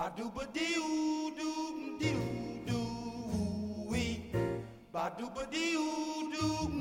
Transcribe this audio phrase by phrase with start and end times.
[0.00, 2.16] Ba dooba doo doo doo
[2.68, 4.32] doo wee.
[4.92, 6.79] Ba dooba doo doo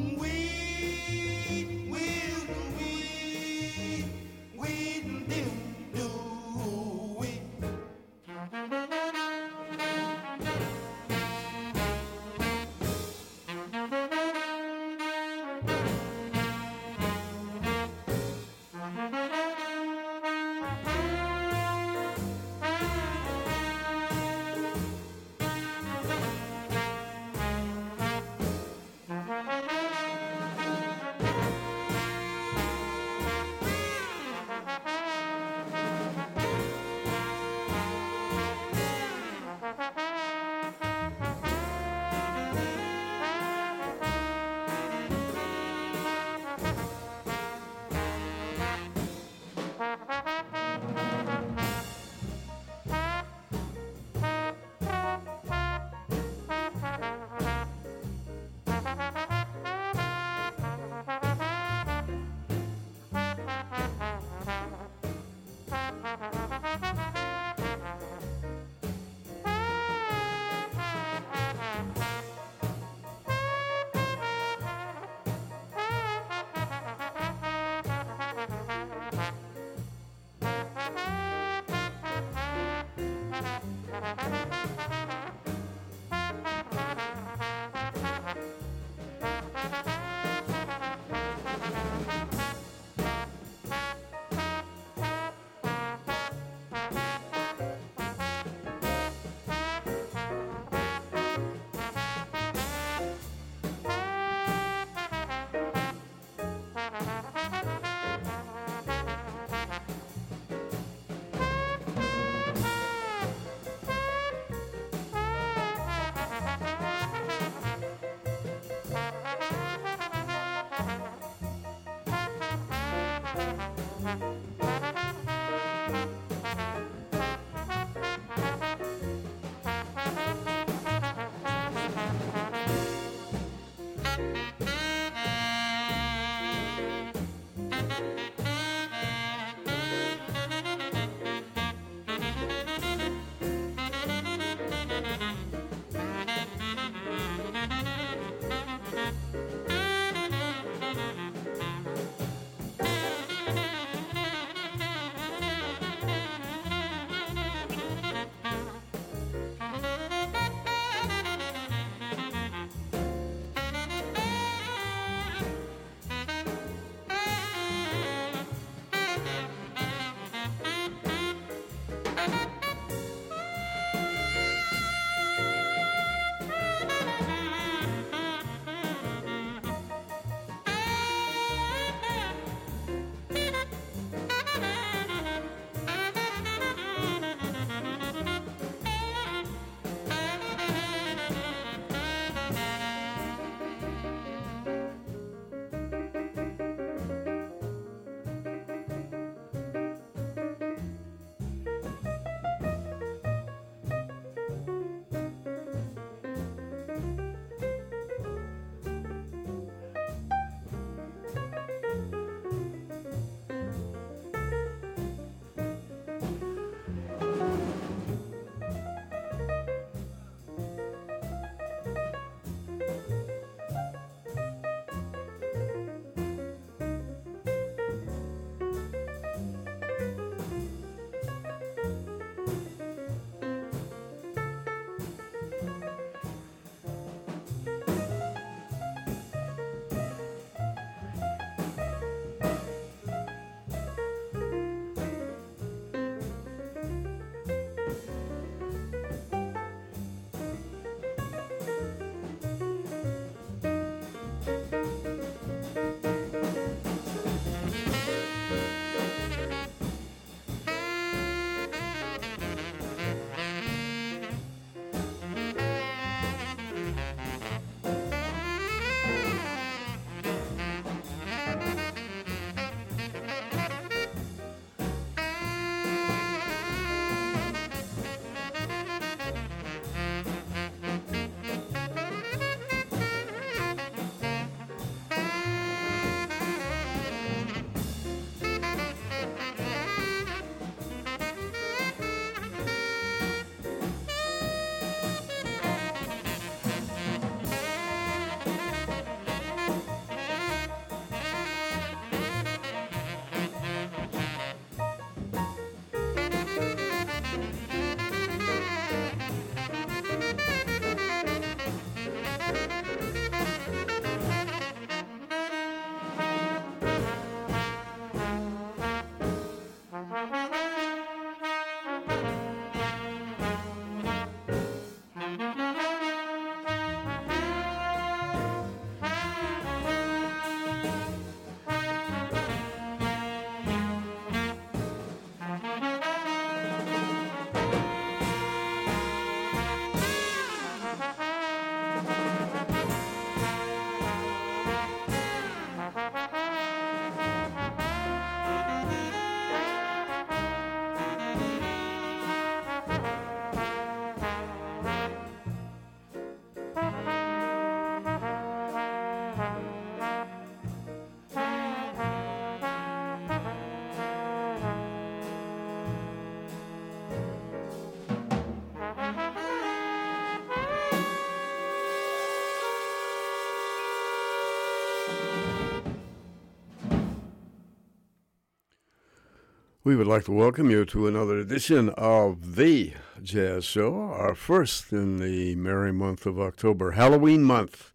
[379.89, 382.93] We would like to welcome you to another edition of The
[383.23, 387.91] Jazz Show, our first in the merry month of October, Halloween month,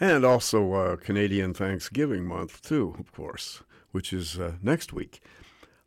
[0.00, 3.62] and also uh, Canadian Thanksgiving month, too, of course,
[3.92, 5.20] which is uh, next week.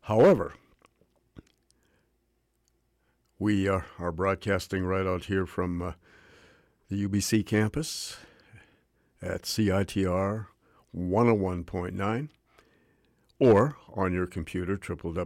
[0.04, 0.54] However,
[3.38, 5.92] we are, are broadcasting right out here from uh,
[6.88, 8.16] the UBC campus
[9.20, 10.46] at CITR
[10.96, 12.28] 101.9
[13.40, 15.18] or on your computer, www.citr.ca.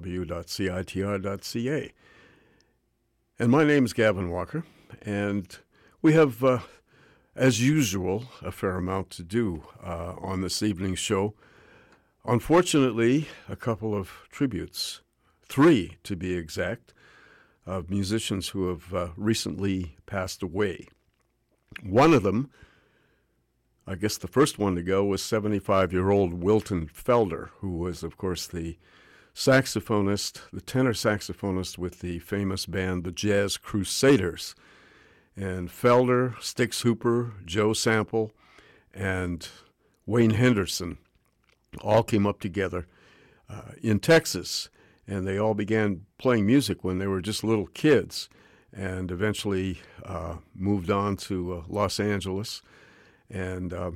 [3.39, 4.65] And my name is Gavin Walker,
[5.03, 5.59] and
[6.01, 6.61] we have, uh,
[7.35, 11.35] as usual, a fair amount to do uh, on this evening's show.
[12.25, 15.01] Unfortunately, a couple of tributes,
[15.49, 16.95] three to be exact,
[17.67, 20.87] of musicians who have uh, recently passed away.
[21.83, 22.51] One of them
[23.87, 28.03] I guess the first one to go was 75 year old Wilton Felder, who was,
[28.03, 28.79] of course, the
[29.35, 34.55] saxophonist, the tenor saxophonist with the famous band the Jazz Crusaders.
[35.37, 38.33] And Felder, Stix Hooper, Joe Sample,
[38.95, 39.47] and
[40.07, 40.99] Wayne Henderson
[41.83, 42.87] all came up together
[43.51, 44.71] uh, in Texas.
[45.07, 48.31] And they all began playing music when they were just little kids
[48.73, 52.63] and eventually uh, moved on to uh, Los Angeles
[53.35, 53.91] and uh,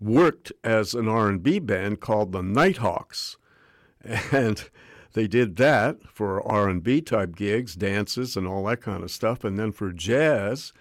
[0.00, 3.36] worked as an R&B band called the Nighthawks,
[4.32, 4.68] and
[5.12, 9.44] they did that for R&B type gigs, dances, and all that kind of stuff.
[9.44, 10.72] And then for jazz,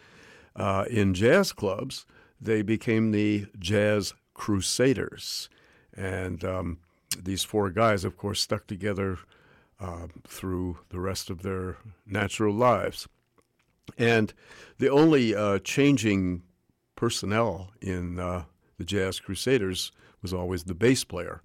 [0.55, 2.05] uh, in jazz clubs,
[2.39, 5.47] they became the Jazz Crusaders,
[5.95, 6.79] and um,
[7.21, 9.19] these four guys, of course, stuck together
[9.79, 11.77] uh, through the rest of their
[12.07, 13.07] natural lives.
[13.97, 14.33] And
[14.79, 16.41] the only uh, changing
[17.01, 18.43] personnel in uh,
[18.77, 21.41] the Jazz Crusaders was always the bass player,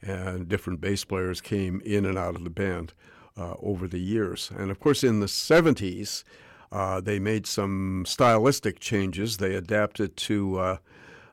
[0.00, 2.92] and different bass players came in and out of the band
[3.36, 4.52] uh, over the years.
[4.56, 6.22] And of course, in the 70s,
[6.70, 9.38] uh, they made some stylistic changes.
[9.38, 10.76] They adapted to uh,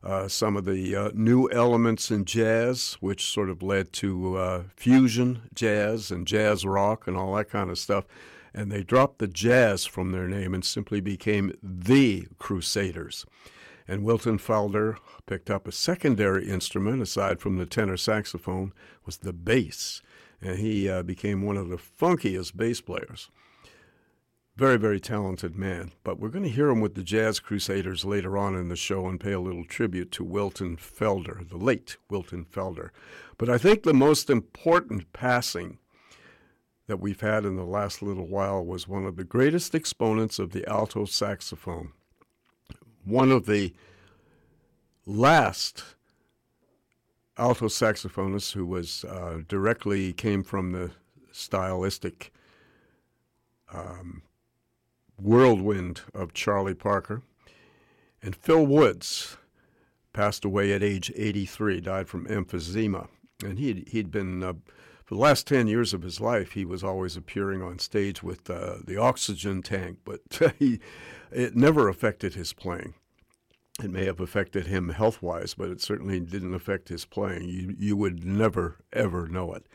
[0.04, 5.44] uh, some of the uh, new elements in jazz, which sort of led to fusion
[5.54, 8.06] jazz and jazz rock and all that kind of stuff
[8.52, 13.26] and they dropped the jazz from their name and simply became the Crusaders.
[13.90, 18.72] And Wilton Felder picked up a secondary instrument aside from the tenor saxophone
[19.04, 20.04] was the bass,
[20.40, 23.32] and he uh, became one of the funkiest bass players.
[24.56, 25.94] Very, very talented man.
[26.04, 29.08] But we're going to hear him with the Jazz Crusaders later on in the show
[29.08, 32.92] and pay a little tribute to Wilton Felder, the late Wilton Felder.
[33.40, 35.80] But I think the most important passing
[36.86, 40.52] that we've had in the last little while was one of the greatest exponents of
[40.52, 41.94] the alto saxophone
[43.10, 43.74] one of the
[45.06, 45.84] last
[47.38, 50.92] alto saxophonists who was uh, directly came from the
[51.32, 52.32] stylistic
[53.74, 54.22] um,
[55.18, 57.22] whirlwind of Charlie Parker.
[58.22, 59.38] And Phil Woods
[60.12, 63.08] passed away at age 83, died from emphysema.
[63.44, 64.54] And he'd, he'd been, uh,
[65.06, 68.50] for the last 10 years of his life, he was always appearing on stage with
[68.50, 70.20] uh, the oxygen tank, but
[70.60, 70.82] he,
[71.32, 72.94] it never affected his playing
[73.84, 77.50] it may have affected him health wise, but it certainly didn't affect his playing.
[77.50, 79.66] You, you would never, ever know it.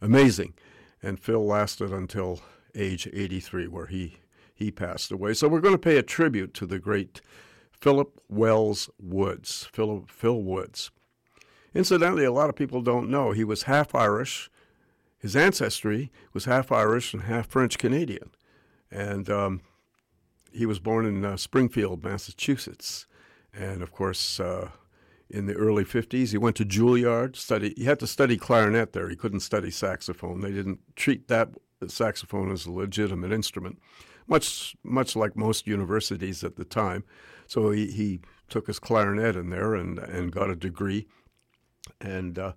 [0.00, 0.54] Amazing.
[1.02, 2.40] And Phil lasted until
[2.74, 4.18] age 83, where he,
[4.54, 5.34] he passed away.
[5.34, 7.20] So we're going to pay a tribute to the great
[7.72, 10.90] Philip Wells Woods, Phil, Phil Woods.
[11.74, 14.50] Incidentally, a lot of people don't know he was half Irish.
[15.18, 18.30] His ancestry was half Irish and half French Canadian.
[18.90, 19.60] And um,
[20.52, 23.06] he was born in uh, Springfield, Massachusetts.
[23.56, 24.70] And of course, uh,
[25.28, 27.74] in the early 50s, he went to Juilliard, study.
[27.76, 29.08] He had to study clarinet there.
[29.08, 30.40] He couldn't study saxophone.
[30.40, 31.48] They didn't treat that
[31.88, 33.78] saxophone as a legitimate instrument,
[34.26, 37.04] much much like most universities at the time.
[37.46, 41.06] So he, he took his clarinet in there and and got a degree,
[42.00, 42.52] and uh,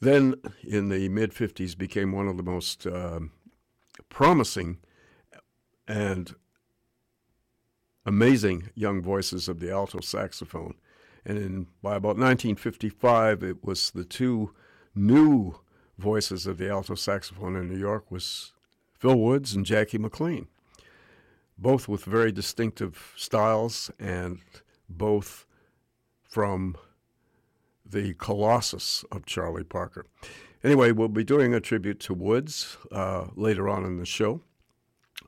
[0.00, 3.32] then in the mid 50s became one of the most um,
[4.08, 4.78] promising
[5.88, 6.34] and
[8.06, 10.74] amazing young voices of the alto saxophone.
[11.24, 14.52] And in, by about 1955, it was the two
[14.94, 15.56] new
[15.98, 18.52] voices of the alto saxophone in New York was
[18.94, 20.46] Phil Woods and Jackie McLean,
[21.58, 24.38] both with very distinctive styles and
[24.88, 25.44] both
[26.22, 26.76] from
[27.84, 30.06] the colossus of Charlie Parker.
[30.62, 34.40] Anyway, we'll be doing a tribute to Woods uh, later on in the show.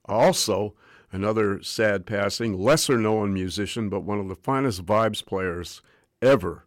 [0.05, 0.75] Also,
[1.13, 5.83] another sad passing, lesser known musician, but one of the finest vibes players
[6.21, 6.65] ever.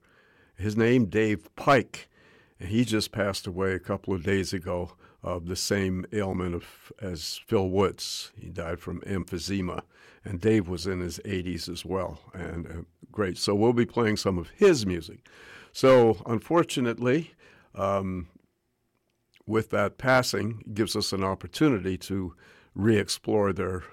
[0.55, 2.09] His name, Dave Pike.
[2.59, 4.91] He just passed away a couple of days ago,
[5.23, 8.31] of the same ailment of, as Phil Woods.
[8.35, 9.81] He died from emphysema,
[10.25, 12.81] and Dave was in his 80s as well, and uh,
[13.11, 13.37] great.
[13.37, 15.27] So we'll be playing some of his music.
[15.71, 17.33] So unfortunately,
[17.75, 18.27] um,
[19.45, 22.35] with that passing, gives us an opportunity to
[22.73, 23.83] re-explore their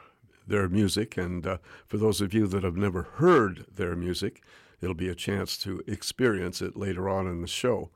[0.48, 1.16] their music.
[1.16, 4.42] And uh, for those of you that have never heard their music,
[4.80, 7.90] it'll be a chance to experience it later on in the show.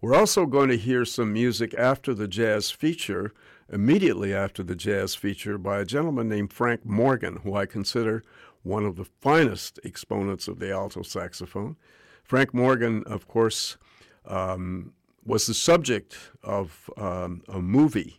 [0.00, 3.32] We're also going to hear some music after the jazz feature,
[3.68, 8.22] immediately after the jazz feature, by a gentleman named Frank Morgan, who I consider
[8.62, 11.76] one of the finest exponents of the alto saxophone.
[12.22, 13.76] Frank Morgan, of course,
[14.24, 14.92] um,
[15.24, 18.18] was the subject of um, a movie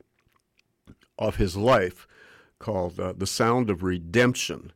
[1.18, 2.08] of his life
[2.60, 4.72] called uh, The Sound of Redemption.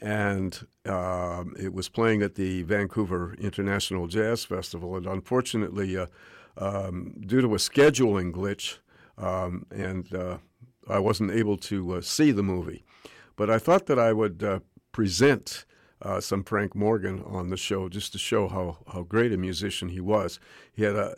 [0.00, 4.96] And uh, it was playing at the Vancouver International Jazz Festival.
[4.96, 6.06] And unfortunately, uh,
[6.56, 8.78] um, due to a scheduling glitch,
[9.18, 10.38] um, and uh,
[10.88, 12.84] I wasn't able to uh, see the movie.
[13.36, 14.60] But I thought that I would uh,
[14.92, 15.64] present
[16.20, 20.00] some Frank Morgan on the show just to show how, how great a musician he
[20.00, 20.38] was.
[20.72, 21.14] He had an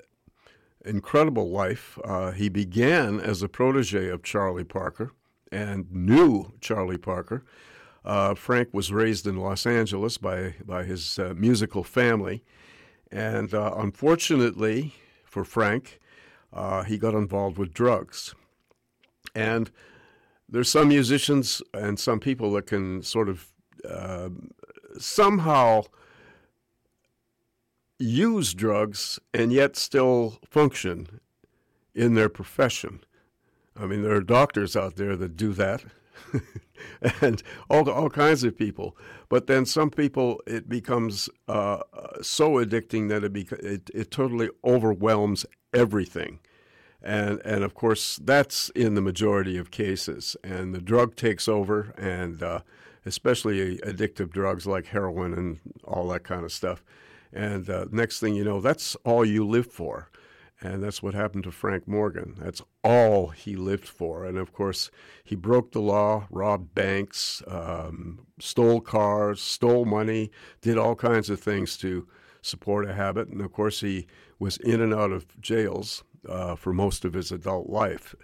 [0.84, 1.98] incredible life.
[2.04, 5.12] Uh, he began as a protege of Charlie Parker
[5.50, 7.44] and knew Charlie Parker.
[8.04, 12.42] Uh, Frank was raised in Los Angeles by, by his musical family.
[13.10, 14.94] And unfortunately,
[15.28, 16.00] for Frank.
[16.52, 18.34] Uh, he got involved with drugs.
[19.34, 19.70] And
[20.48, 23.52] there's some musicians and some people that can sort of
[23.88, 24.30] uh,
[24.98, 25.82] somehow
[27.98, 31.20] use drugs and yet still function
[31.94, 33.00] in their profession.
[33.78, 35.84] I mean, there are doctors out there that do that.
[37.22, 38.96] and all all kinds of people.
[39.28, 41.82] But then some people, it becomes uh,
[42.22, 46.40] so addicting that it, beca- it it totally overwhelms everything.
[47.02, 50.36] And, and of course, that's in the majority of cases.
[50.42, 52.60] And the drug takes over, and uh,
[53.06, 56.82] especially addictive drugs like heroin and all that kind of stuff.
[57.32, 60.10] And uh, next thing you know, that's all you live for.
[60.60, 62.34] And that's what happened to Frank Morgan.
[62.38, 64.24] That's all he lived for.
[64.24, 64.90] And of course,
[65.22, 71.38] he broke the law, robbed banks, um, stole cars, stole money, did all kinds of
[71.38, 72.08] things to
[72.42, 73.28] support a habit.
[73.28, 74.08] And of course, he
[74.40, 78.16] was in and out of jails uh, for most of his adult life.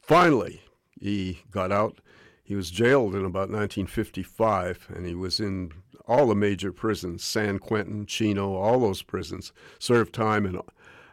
[0.00, 0.62] Finally,
[1.00, 2.00] he got out.
[2.42, 5.70] He was jailed in about 1955, and he was in
[6.06, 10.56] all the major prisons San Quentin, Chino, all those prisons, served time in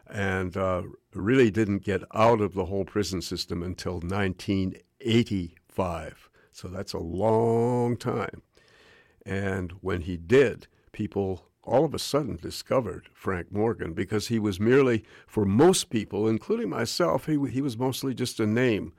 [0.10, 0.84] and uh,
[1.14, 6.30] really didn't get out of the whole prison system until 1985.
[6.52, 8.44] So that's a long time.
[9.26, 14.60] And when he did, people all of a sudden discovered Frank Morgan because he was
[14.60, 18.94] merely, for most people, including myself, he, he was mostly just a name.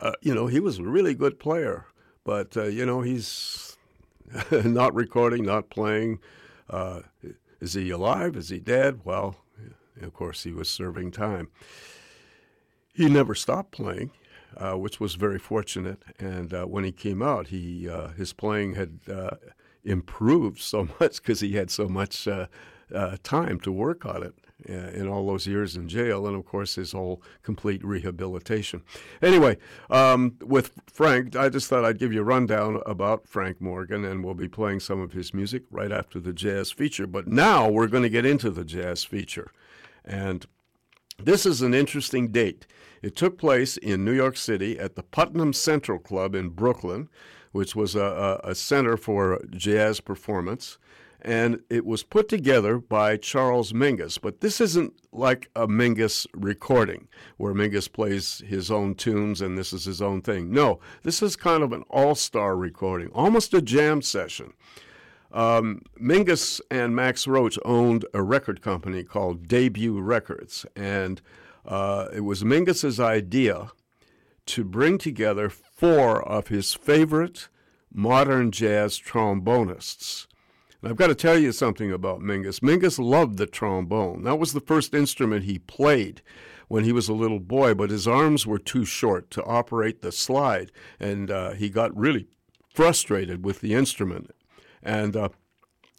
[0.00, 1.86] Uh, you know, he was a really good player,
[2.24, 3.78] but, uh, you know, he's
[4.50, 6.18] not recording, not playing.
[6.68, 7.02] Uh,
[7.60, 8.36] is he alive?
[8.36, 9.00] Is he dead?
[9.04, 9.36] Well,
[10.02, 11.48] of course, he was serving time.
[12.92, 14.10] He never stopped playing,
[14.56, 16.02] uh, which was very fortunate.
[16.18, 19.36] And uh, when he came out, he uh, his playing had uh,
[19.84, 22.46] improved so much because he had so much uh,
[23.22, 24.34] time to work on it
[24.66, 28.82] in all those years in jail, and of course his whole complete rehabilitation.
[29.22, 29.56] Anyway,
[29.88, 34.22] um, with Frank, I just thought I'd give you a rundown about Frank Morgan, and
[34.22, 37.06] we'll be playing some of his music right after the jazz feature.
[37.06, 39.50] But now we're going to get into the jazz feature.
[40.04, 40.46] And
[41.18, 42.66] this is an interesting date.
[43.02, 47.08] It took place in New York City at the Putnam Central Club in Brooklyn,
[47.52, 50.78] which was a, a, center for jazz performance.
[51.22, 54.18] And it was put together by Charles Mingus.
[54.20, 59.72] But this isn't like a Mingus recording where Mingus plays his own tunes and this
[59.72, 60.50] is his own thing.
[60.50, 64.54] No, this is kind of an all star recording, almost a jam session.
[65.32, 71.20] Um, Mingus and Max Roach owned a record company called Debut Records, and
[71.64, 73.70] uh, it was Mingus's idea
[74.46, 77.48] to bring together four of his favorite
[77.92, 80.26] modern jazz trombonists.
[80.82, 82.60] And I've got to tell you something about Mingus.
[82.60, 84.24] Mingus loved the trombone.
[84.24, 86.22] That was the first instrument he played
[86.68, 90.12] when he was a little boy, but his arms were too short to operate the
[90.12, 92.26] slide, and uh, he got really
[92.72, 94.30] frustrated with the instrument.
[94.82, 95.28] And uh,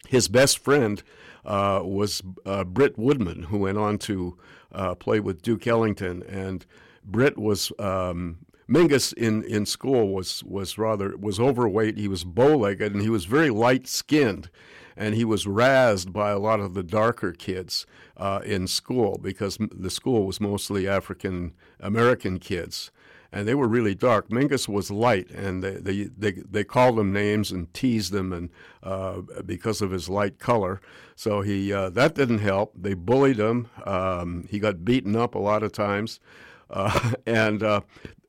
[0.08, 1.02] his best friend
[1.44, 4.38] uh, was uh, Britt Woodman, who went on to
[4.72, 6.22] uh, play with Duke Ellington.
[6.24, 6.64] And
[7.04, 11.98] Britt was um, Mingus in, in school was was rather was overweight.
[11.98, 14.50] He was bow-legged and he was very light-skinned,
[14.96, 17.86] and he was razzed by a lot of the darker kids
[18.16, 22.90] uh, in school because the school was mostly African American kids,
[23.32, 24.28] and they were really dark.
[24.28, 28.50] Mingus was light, and they they they, they called him names and teased him, and
[28.82, 30.80] uh, because of his light color.
[31.16, 32.74] So he uh, that didn't help.
[32.76, 33.70] They bullied him.
[33.84, 36.20] Um, he got beaten up a lot of times,
[36.68, 37.80] uh, and uh,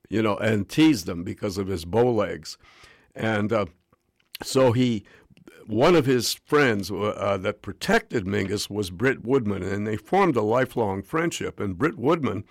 [0.10, 2.58] you know, and teased him because of his bow legs,
[3.14, 3.66] and uh,
[4.42, 5.04] so he.
[5.66, 10.42] One of his friends uh, that protected Mingus was Britt Woodman, and they formed a
[10.42, 11.58] lifelong friendship.
[11.58, 12.44] And Britt Woodman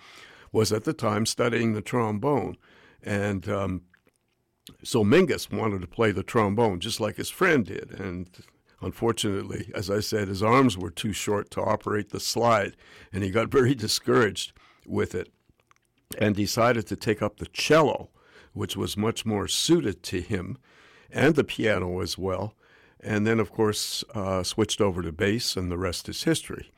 [0.53, 2.55] was at the time studying the trombone.
[3.01, 3.81] And um,
[4.83, 7.91] so Mingus wanted to play the trombone just like his friend did.
[7.99, 8.29] And
[8.79, 12.77] unfortunately, as I said, his arms were too short to operate the slide,
[13.11, 14.53] and he got very discouraged
[14.85, 15.33] with it
[16.17, 18.09] and decided to take up the cello,
[18.53, 20.57] which was much more suited to him,
[21.11, 22.53] and the piano as well.
[22.99, 26.71] And then, of course, uh, switched over to bass, and the rest is history.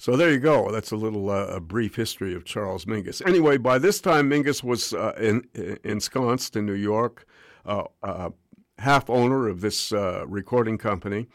[0.00, 0.70] So there you go.
[0.70, 3.20] That's a little uh, a brief history of Charles Mingus.
[3.26, 7.26] Anyway, by this time, Mingus was uh, in, in, ensconced in New York,
[7.66, 8.30] uh, uh
[8.78, 11.26] half owner of this uh, recording company,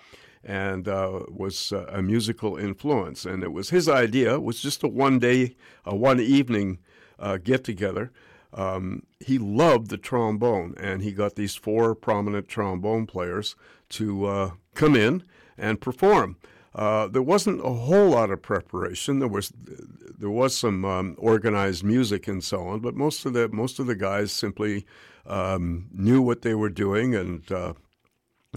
[0.45, 3.25] and uh, was a musical influence.
[3.25, 4.35] And it was his idea.
[4.35, 6.79] It was just a one day, a one evening
[7.43, 8.13] get together.
[8.53, 13.57] Um, he loved the trombone, and he got these four prominent trombone players
[13.89, 15.23] to come in
[15.57, 16.37] and perform.
[16.75, 19.19] Uh, there wasn't a whole lot of preparation.
[19.19, 19.53] There was
[20.17, 23.85] there was some um, organized music and so on, but most of the most of
[23.85, 24.85] the guys simply
[25.25, 27.73] um, knew what they were doing, and uh,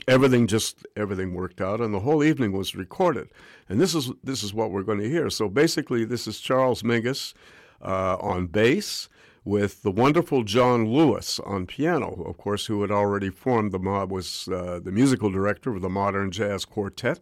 [0.09, 3.29] everything just everything worked out, and the whole evening was recorded.
[3.69, 5.29] And this is this is what we're going to hear.
[5.29, 7.35] So basically, this is Charles Mingus
[7.83, 9.11] uh, on bass
[9.45, 14.11] with the wonderful John Lewis on piano, of course, who had already formed the mob
[14.11, 17.21] was uh, the musical director of the Modern Jazz Quartet.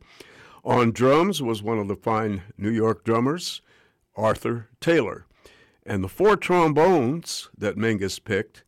[0.64, 3.60] On drums was one of the fine New York drummers,
[4.16, 5.26] Arthur Taylor.
[5.84, 8.64] And the four trombones that Mingus picked,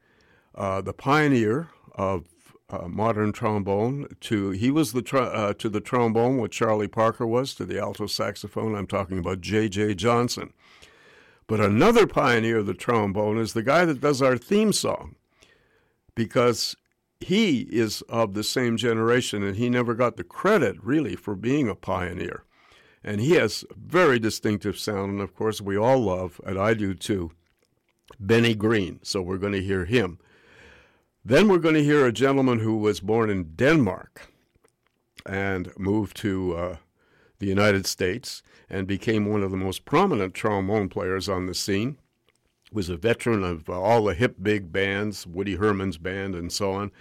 [0.54, 2.26] uh, the pioneer of
[2.68, 7.26] uh, modern trombone, to he was the tr- uh, to the trombone what Charlie Parker
[7.26, 8.74] was to the alto saxophone.
[8.74, 9.94] I'm talking about J.J.
[9.94, 10.52] Johnson.
[11.46, 15.14] But another pioneer of the trombone is the guy that does our theme song,
[16.14, 16.76] because
[17.20, 21.68] he is of the same generation and he never got the credit really for being
[21.68, 22.44] a pioneer.
[23.02, 26.74] And he has a very distinctive sound, and of course, we all love, and I
[26.74, 27.30] do too,
[28.18, 28.98] Bennie Green.
[29.04, 30.18] So we're going to hear him.
[31.24, 34.32] Then we're going to hear a gentleman who was born in Denmark
[35.24, 36.76] and moved to uh,
[37.38, 41.98] the United States and became one of the most prominent trombone players on the scene
[42.76, 46.92] was a veteran of all the hip big bands, Woody Herman's band, and so on,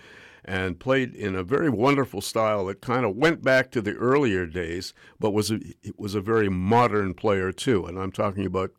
[0.45, 4.45] and played in a very wonderful style that kind of went back to the earlier
[4.45, 5.59] days, but was a,
[5.97, 7.85] was a very modern player too.
[7.85, 8.71] And I'm talking about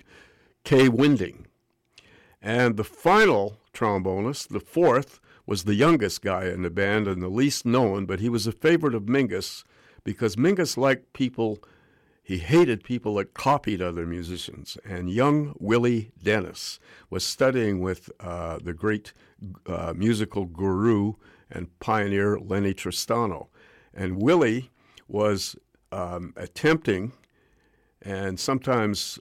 [0.64, 1.46] Kai Winding.
[2.40, 7.28] And the final trombonist, the fourth, was the youngest guy in the band and the
[7.28, 9.64] least known, but he was a favorite of Mingus
[10.02, 11.59] because Mingus liked people
[12.27, 14.77] he hated people that copied other musicians.
[14.85, 19.12] And young Willie Dennis was studying with uh, the great
[19.65, 21.12] uh, musical guru
[21.49, 23.47] and pioneer Lennie Tristano.
[23.95, 24.73] And Willie
[25.07, 25.55] was
[25.93, 27.12] um, attempting
[28.03, 29.21] and sometimes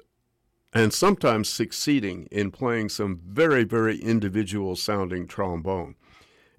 [0.74, 5.94] and sometimes succeeding in playing some very, very individual sounding trombone.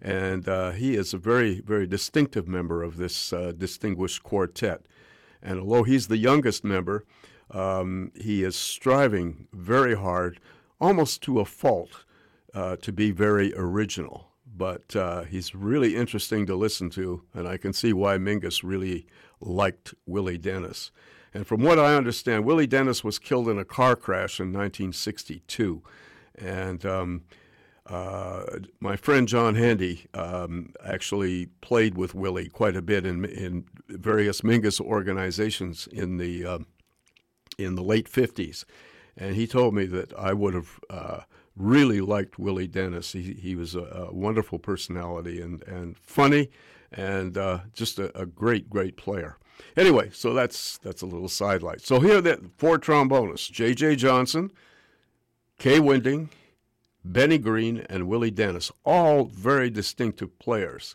[0.01, 4.87] And uh, he is a very, very distinctive member of this uh, distinguished quartet.
[5.47, 7.07] And although he's the youngest member,
[7.53, 10.41] um, he is striving very hard,
[10.81, 12.05] almost to a fault,
[12.53, 14.33] uh, to be very original.
[14.45, 19.07] But uh, he's really interesting to listen to, and I can see why Mingus really
[19.41, 20.91] liked Willie Dennis.
[21.33, 25.83] And from what I understand, Willie Dennis was killed in a car crash in 1962.
[26.39, 27.23] And um,
[28.81, 34.41] my friend John Handy um, actually played with Willie quite a bit in, in various
[34.41, 36.59] Mingus organizations in the uh,
[37.59, 38.65] in the late '50s,
[39.17, 41.21] and he told me that I would have uh,
[41.57, 43.13] really liked Willie Dennis.
[43.13, 46.51] He he was a, a wonderful personality and and funny,
[46.93, 49.39] and uh, just a, a, great great player.
[49.77, 51.81] Anyway, so that's that's a little sidelight.
[51.81, 53.97] So here the four trombonists: J.J.
[53.97, 54.51] Johnson,
[55.59, 56.31] Kai Winding.
[57.13, 60.95] Bennie Green, and Willie Dennis, all very distinctive players.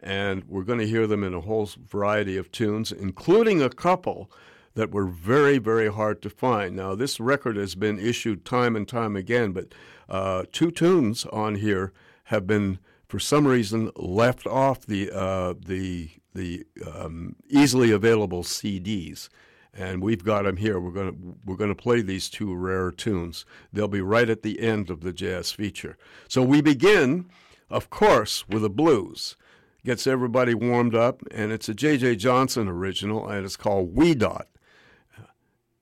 [0.00, 4.30] And we're going to hear them in a whole variety of tunes, including a couple
[4.74, 6.74] that were very, very hard to find.
[6.74, 9.74] Now, this record has been issued time and time again, but
[10.08, 11.92] uh, two tunes on here
[12.24, 19.28] have been, for some reason, left off the uh, the the um, easily available CDs,
[19.74, 20.78] and we've got them here.
[20.78, 23.44] We're gonna we're gonna play these two rare tunes.
[23.72, 25.96] They'll be right at the end of the jazz feature.
[26.28, 27.26] So we begin,
[27.70, 29.36] of course, with a blues.
[29.84, 32.14] Gets everybody warmed up, and it's a J.J.
[32.16, 34.46] Johnson original, and it's called Wee Dot.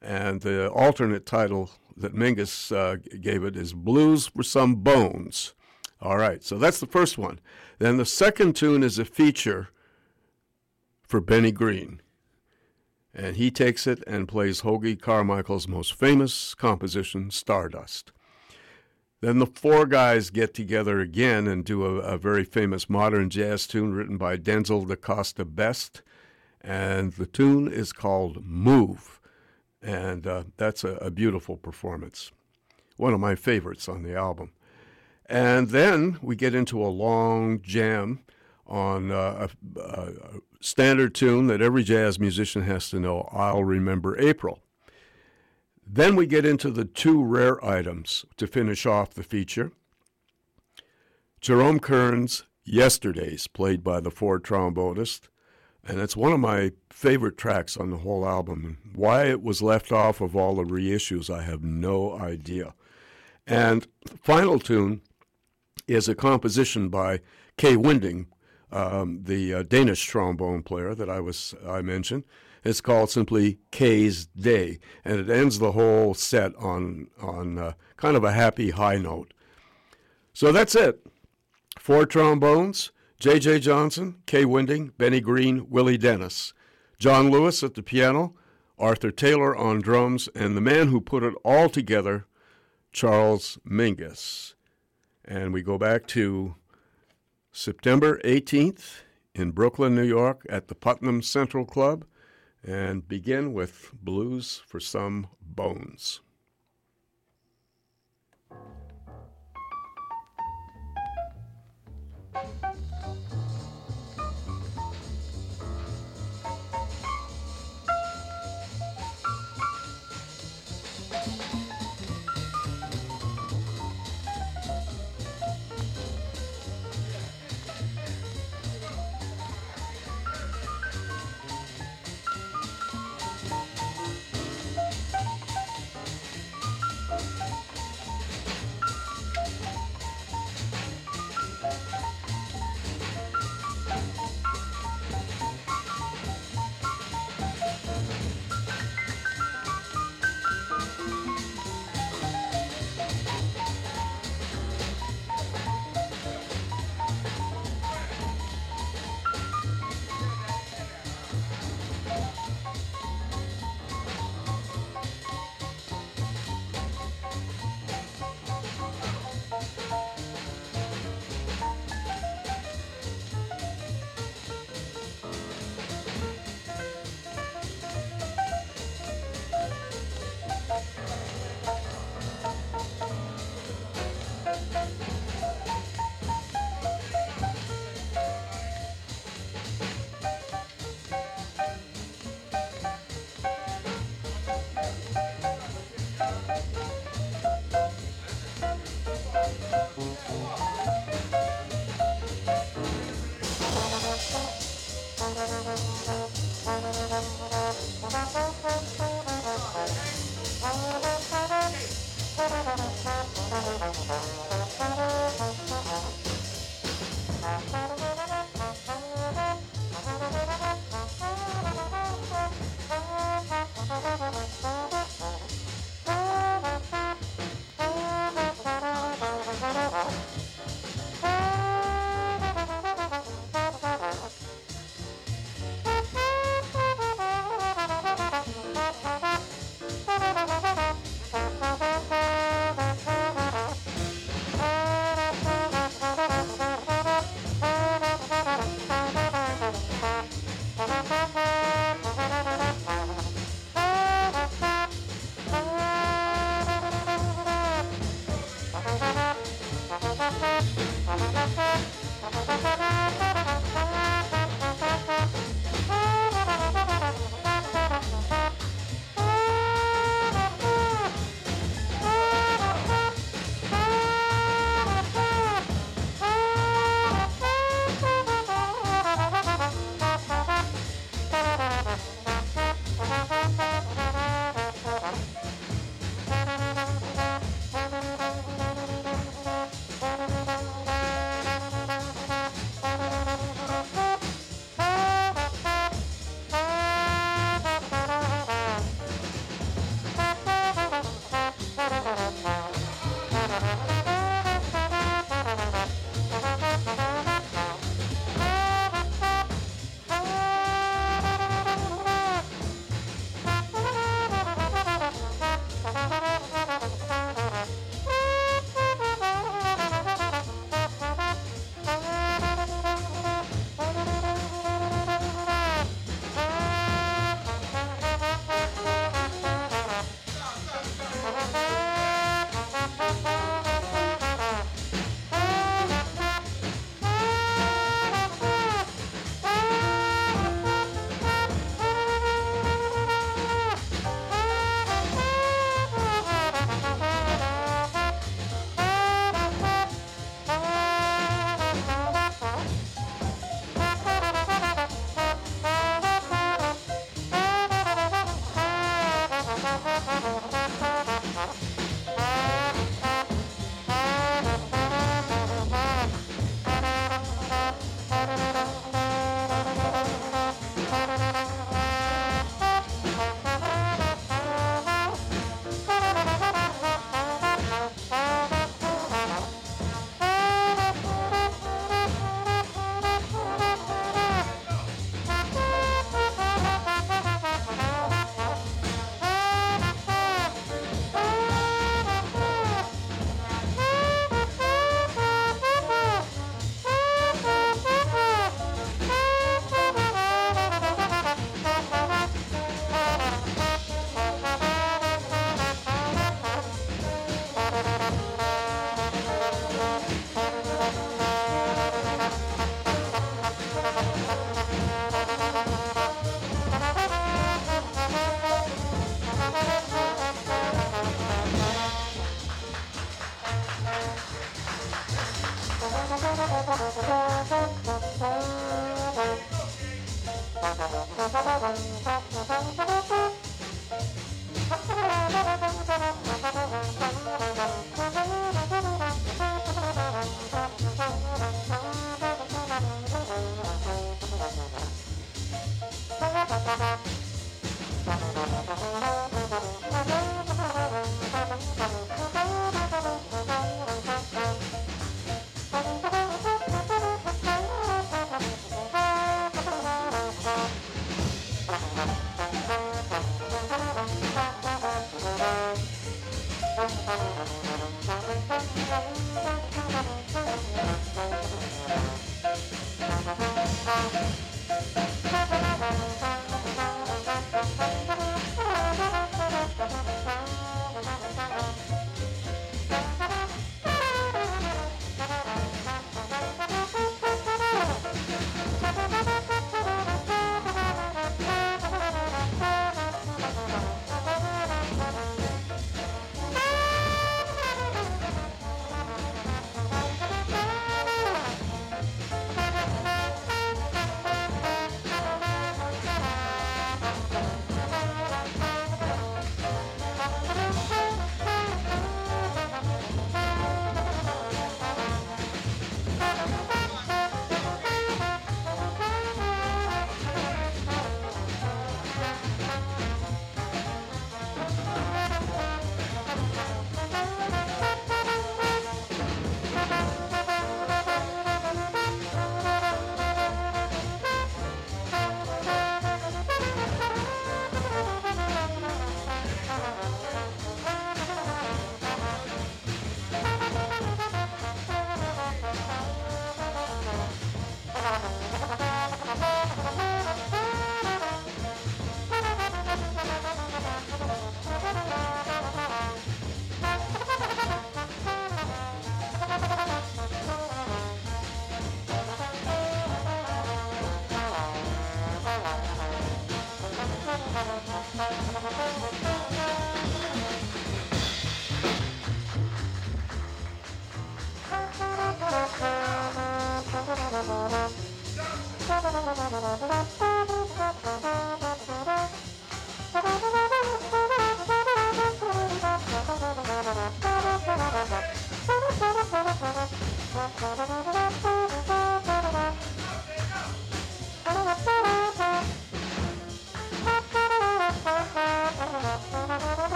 [0.00, 5.52] And the alternate title that Mingus uh, gave it is Blues for Some Bones.
[6.00, 7.38] All right, so that's the first one.
[7.78, 9.68] Then the second tune is a feature
[11.06, 12.01] for Bennie Green.
[13.14, 18.10] And he takes it and plays Hoagy Carmichael's most famous composition, Stardust.
[19.20, 23.66] Then the four guys get together again and do a, a very famous modern jazz
[23.66, 26.02] tune written by Denzil DaCosta Best.
[26.60, 29.20] And the tune is called Move.
[29.82, 32.32] And uh, that's a, a beautiful performance.
[32.96, 34.52] One of my favorites on the album.
[35.26, 38.24] And then we get into a long jam
[38.66, 40.12] on uh, a, a,
[40.62, 44.60] standard tune that every jazz musician has to know I'll Remember April.
[45.86, 49.72] Then we get into the two rare items to finish off the feature.
[51.40, 55.28] Jerome Kern's Yesterdays, played by the four trombonists,
[55.84, 58.78] and it's one of my favorite tracks on the whole album.
[58.94, 62.74] Why it was left off of all the reissues, I have no idea.
[63.46, 63.88] And
[64.22, 65.00] final tune
[65.88, 67.20] is a composition by
[67.58, 68.28] Kai Winding,
[68.72, 72.24] um, the uh, Danish trombone player that I was I mentioned.
[72.64, 78.16] It's called simply Kai's Day, and it ends the whole set on on uh, kind
[78.16, 79.34] of a happy high note.
[80.32, 81.04] So that's it.
[81.78, 83.60] Four trombones, J.J.
[83.60, 86.52] Johnson, Kai Winding, Bennie Green, Willie Dennis,
[86.98, 88.34] John Lewis at the piano,
[88.78, 92.26] Arthur Taylor on drums, and the man who put it all together,
[92.92, 94.54] Charles Mingus.
[95.24, 96.54] And we go back to
[97.54, 99.02] September 18th
[99.34, 102.06] in Brooklyn, New York at the Putnam Central Club
[102.64, 106.22] and begin with Blues for Some Bones.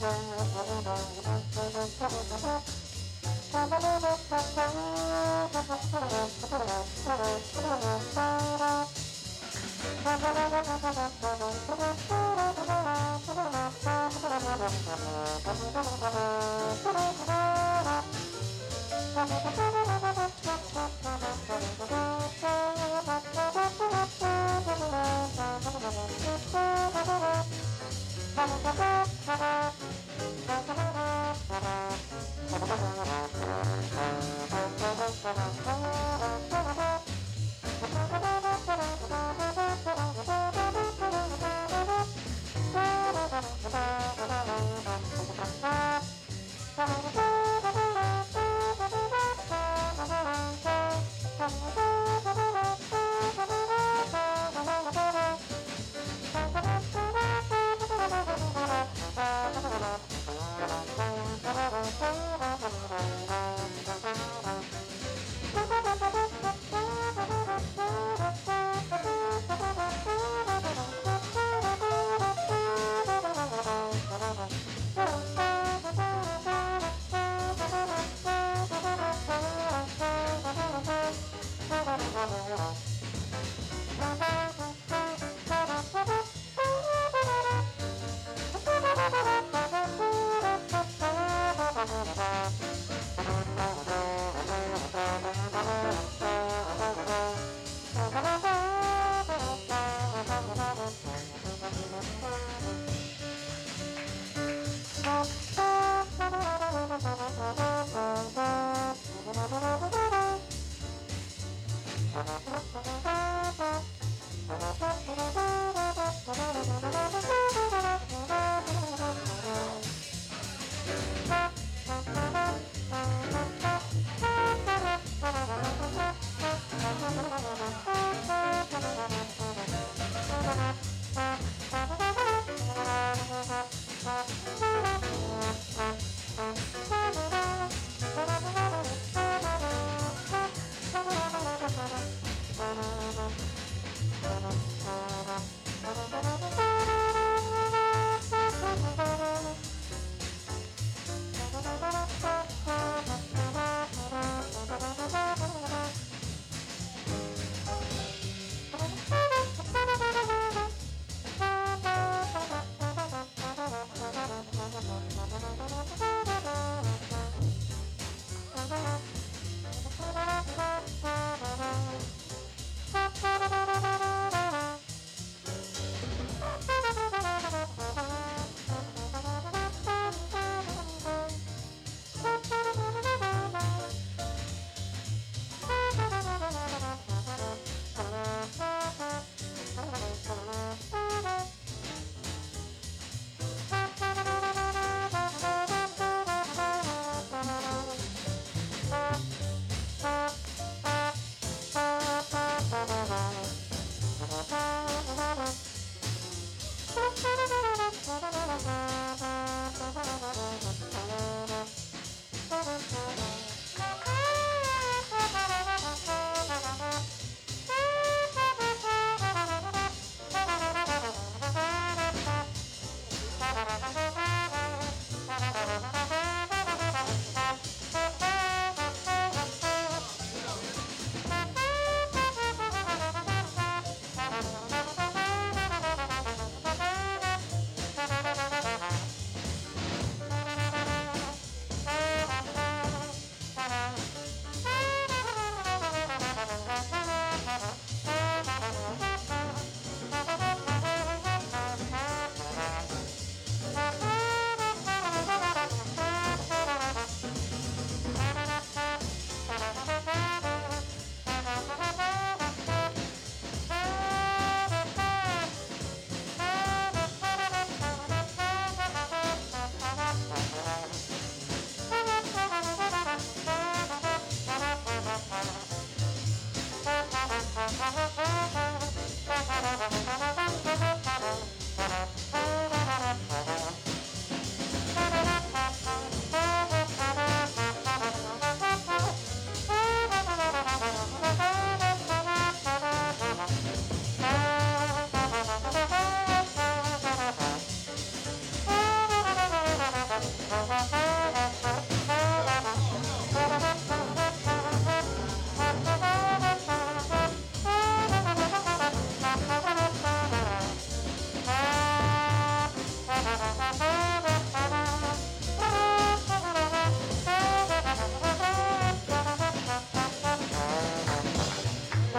[0.00, 0.29] Bye.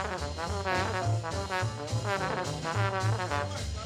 [0.00, 0.12] Thank
[3.72, 3.77] you.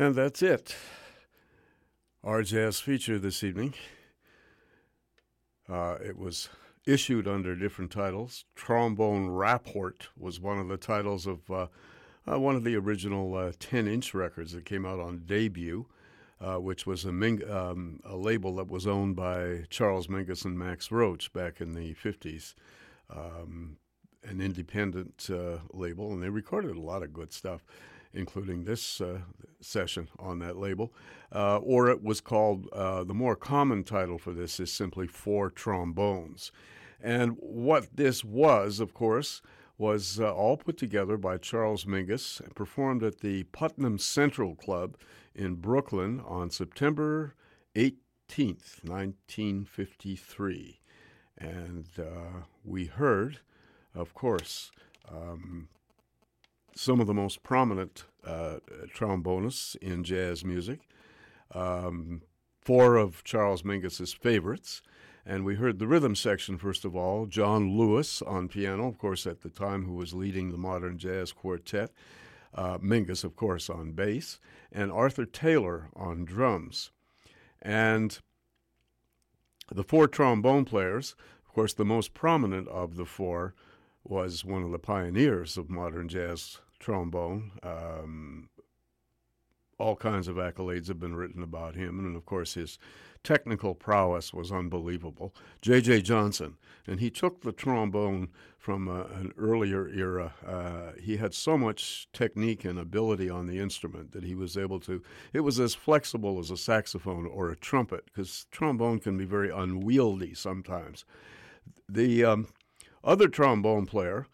[0.00, 0.76] And that's it.
[2.22, 3.74] Our jazz feature this evening.
[5.68, 6.48] Uh, it was
[6.86, 8.44] issued under different titles.
[8.54, 11.66] Trombone Rapport was one of the titles of uh,
[12.30, 15.86] uh, one of the original 10 inch records that came out on debut.
[16.40, 20.56] Uh, which was a, Ming- um, a, label that was owned by Charles Mingus and
[20.56, 22.54] Max Roach back in the 50s.
[23.10, 23.78] Um,
[24.22, 27.64] an independent uh, label, and they recorded a lot of good stuff,
[28.14, 29.18] including this uh,
[29.60, 30.92] session on that label.
[31.34, 35.50] Uh, or it was called, uh, the more common title for this is simply Four
[35.50, 36.50] Trombones.
[37.00, 39.42] And what this was, of course,
[39.76, 44.96] was uh, all put together by Charles Mingus and performed at the Putnam Central Club
[45.34, 47.34] in Brooklyn on September
[47.76, 50.80] 18th, 1953.
[51.38, 53.38] And uh, we heard,
[53.94, 54.72] of course,
[55.08, 55.68] um,
[56.74, 58.58] some of the most prominent uh,
[58.94, 60.80] trombonists in jazz music,
[61.54, 62.22] um,
[62.60, 64.82] four of Charles Mingus's favorites.
[65.24, 67.26] And we heard the rhythm section, first of all.
[67.26, 71.32] John Lewis on piano, of course, at the time, who was leading the modern jazz
[71.32, 71.90] quartet.
[72.54, 74.40] Uh, Mingus, of course, on bass.
[74.72, 76.92] And Arthur Taylor on drums.
[77.60, 78.18] And
[79.70, 81.14] the four trombone players,
[81.46, 83.54] of course, the most prominent of the four
[84.04, 87.52] was one of the pioneers of modern jazz trombone.
[87.62, 88.48] Um,
[89.78, 92.78] all kinds of accolades have been written about him, and of course, his
[93.22, 95.34] technical prowess was unbelievable.
[95.62, 96.02] J.J.
[96.02, 96.56] Johnson,
[96.86, 98.28] and he took the trombone
[98.58, 100.34] from uh, an earlier era.
[100.44, 104.80] Uh, he had so much technique and ability on the instrument that he was able
[104.80, 105.02] to.
[105.32, 109.50] It was as flexible as a saxophone or a trumpet, because trombone can be very
[109.50, 111.04] unwieldy sometimes.
[111.88, 112.48] The um,
[113.04, 114.26] other trombone player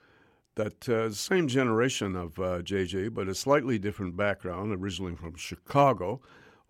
[0.57, 6.21] that uh, same generation of uh, JJ, but a slightly different background, originally from Chicago,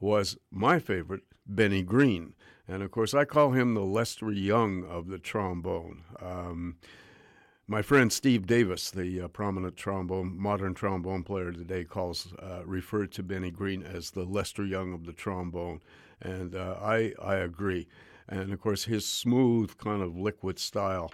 [0.00, 2.34] was my favorite, Bennie Green.
[2.66, 6.02] And of course, I call him the Lester Young of the trombone.
[6.20, 6.76] Um,
[7.66, 13.12] my friend Steve Davis, the uh, prominent trombone, modern trombone player today, calls uh, referred
[13.12, 15.80] to Bennie Green as the Lester Young of the trombone,
[16.20, 17.86] and uh, I I agree.
[18.28, 21.10] And of course, his smooth kind of liquid style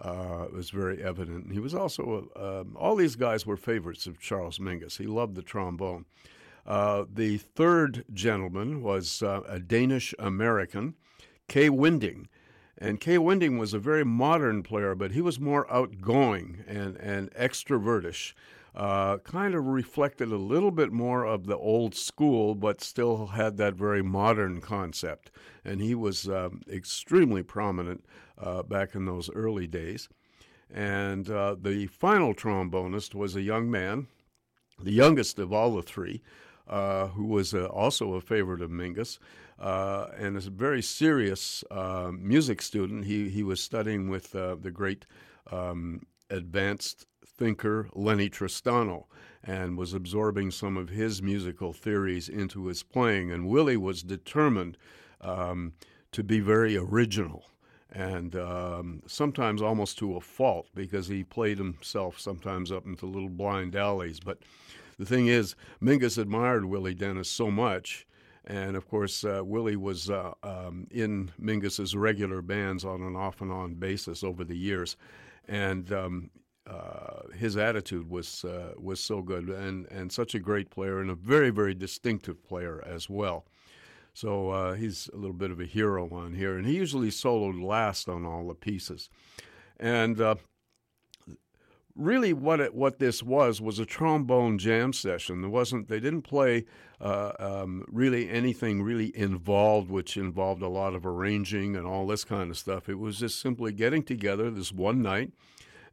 [0.00, 1.52] uh, was very evident.
[1.52, 4.98] He was also um, all these guys were favorites of Charles Mingus.
[4.98, 6.04] He loved the trombone.
[6.66, 10.94] Uh, the third gentleman was uh, a Danish American,
[11.48, 12.28] Kai Winding.
[12.76, 17.32] And Kai Winding was a very modern player, but he was more outgoing and, and
[17.32, 18.34] extrovertish.
[18.78, 23.56] Uh, kind of reflected a little bit more of the old school, but still had
[23.56, 25.32] that very modern concept.
[25.64, 28.04] And he was um, extremely prominent
[28.40, 30.08] uh, back in those early days.
[30.72, 34.06] And uh, the final trombonist was a young man,
[34.80, 36.22] the youngest of all the three,
[36.68, 39.18] uh, who was uh, also a favorite of Mingus,
[39.58, 41.64] uh, and a very serious
[42.12, 43.06] music student.
[43.06, 45.04] He he was studying with the great
[45.50, 47.06] um, advanced
[47.38, 49.04] thinker Lennie Tristano,
[49.42, 53.30] and was absorbing some of his musical theories into his playing.
[53.30, 54.76] And Willie was determined
[55.20, 55.72] um,
[56.12, 57.46] to be very original
[57.90, 63.30] and um, sometimes almost to a fault because he played himself sometimes up into little
[63.30, 64.20] blind alleys.
[64.20, 64.38] But
[64.98, 68.06] the thing is, Mingus admired Willie Dennis so much.
[68.44, 73.40] And of course, uh, Willie was uh, um, in Mingus's regular bands on an off
[73.40, 74.96] and on basis over the years,
[75.46, 76.30] and um,
[76.68, 81.10] uh, his attitude was uh, was so good, and and such a great player, and
[81.10, 83.46] a very very distinctive player as well.
[84.12, 87.62] So uh, he's a little bit of a hero on here, and he usually soloed
[87.62, 89.08] last on all the pieces,
[89.78, 90.34] and uh,
[91.98, 95.40] really what it, what this was was a trombone jam session.
[95.40, 96.64] There wasn't they didn't play
[97.00, 102.24] uh, um, really anything really involved, which involved a lot of arranging and all this
[102.24, 102.88] kind of stuff.
[102.88, 105.32] It was just simply getting together this one night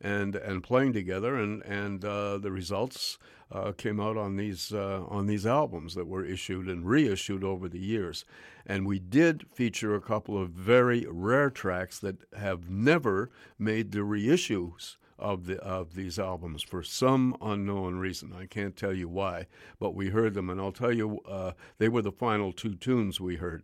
[0.05, 3.17] and and playing together, and and uh, the results
[3.51, 7.67] uh, came out on these uh, on these albums that were issued and reissued over
[7.67, 8.23] the years.
[8.67, 13.99] And we did feature a couple of very rare tracks that have never made the
[13.99, 18.31] reissues of the of these albums for some unknown reason.
[18.31, 19.47] I can't tell you why,
[19.79, 23.19] but we heard them, and I'll tell you uh, they were the final two tunes
[23.19, 23.63] we heard.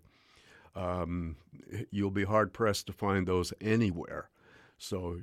[0.76, 1.36] Um,
[1.92, 4.30] you'll be hard pressed to find those anywhere.
[4.78, 5.20] So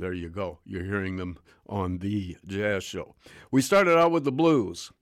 [0.00, 0.58] there you go.
[0.64, 3.14] You're hearing them on the Jazz Show.
[3.50, 4.92] We started out with the blues.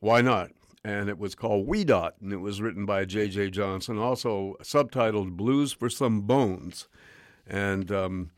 [0.00, 0.50] Why not?
[0.84, 3.50] And it was called Wee Dot, and it was written by J.J.
[3.50, 6.88] Johnson, also subtitled Blues for Some Bones.
[7.46, 8.30] And um,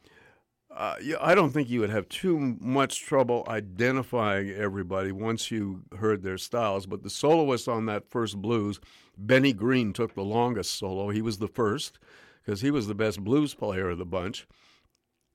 [0.71, 6.23] uh, I don't think you would have too much trouble identifying everybody once you heard
[6.23, 6.85] their styles.
[6.85, 8.79] But the soloist on that first blues,
[9.17, 11.09] Bennie Green, took the longest solo.
[11.09, 11.99] He was the first
[12.45, 14.47] because he was the best blues player of the bunch.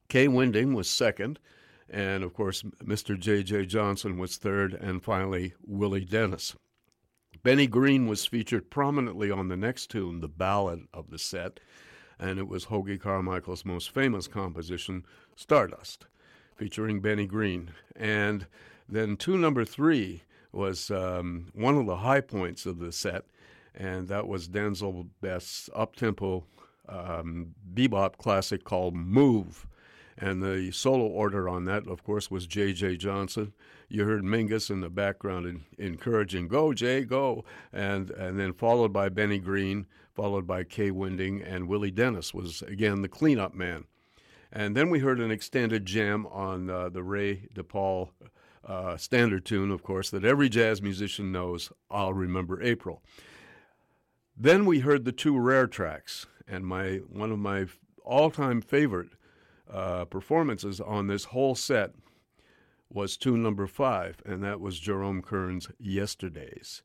[0.10, 1.40] Kai Winding was second.
[1.90, 3.18] And of course, Mr.
[3.18, 3.66] J.J.
[3.66, 4.74] Johnson was third.
[4.74, 6.56] And finally, Willie Dennis.
[7.42, 11.60] Bennie Green was featured prominently on the next tune, the ballad of the set
[12.20, 15.06] and it was Hoagy Carmichael's most famous composition,
[15.36, 16.06] Stardust,
[16.56, 17.72] featuring Bennie Green.
[17.96, 18.46] And
[18.88, 23.24] then tune number three was um, one of the high points of the set,
[23.74, 26.44] and that was Denzil Best's up-tempo
[26.90, 29.66] um, bebop classic called Move.
[30.22, 32.98] And the solo order on that, of course, was J.J.
[32.98, 33.54] Johnson.
[33.88, 37.46] You heard Mingus in the background in, encouraging, go, Jay, go.
[37.72, 42.62] And, and then followed by Bennie Green, followed by Kai Winding, and Willie Dennis was,
[42.64, 43.86] again, the cleanup man.
[44.52, 48.10] And then we heard an extended jam on uh, the Ray DePaul
[48.68, 53.02] uh, standard tune, of course, that every jazz musician knows, I'll Remember April.
[54.36, 57.68] Then we heard the two rare tracks, and my one of my
[58.04, 59.10] all-time favorite
[59.72, 61.92] uh, performances on this whole set
[62.92, 66.82] was tune number five, and that was Jerome Kern's Yesterdays.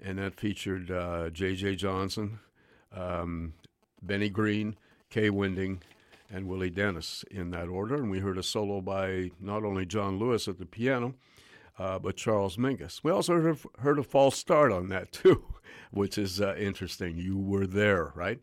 [0.00, 0.86] And that featured
[1.34, 1.72] J.J.
[1.72, 2.38] Uh, Johnson,
[2.94, 3.54] um,
[4.00, 4.76] Bennie Green,
[5.10, 5.82] Kai Winding,
[6.30, 7.96] and Willie Dennis in that order.
[7.96, 11.14] And we heard a solo by not only John Lewis at the piano,
[11.78, 13.02] uh, but Charles Mingus.
[13.02, 15.44] We also heard, heard, a false start on that, too,
[15.90, 17.16] which is uh, interesting.
[17.16, 18.40] You were there, right?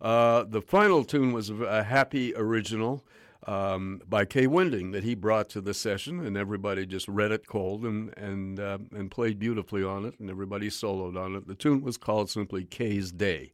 [0.00, 3.04] Uh, the final tune was a happy original
[3.46, 7.46] um, by Kai Winding that he brought to the session, and everybody just read it
[7.46, 11.46] cold and and uh, and played beautifully on it, and everybody soloed on it.
[11.46, 13.52] The tune was called simply Kai's Day,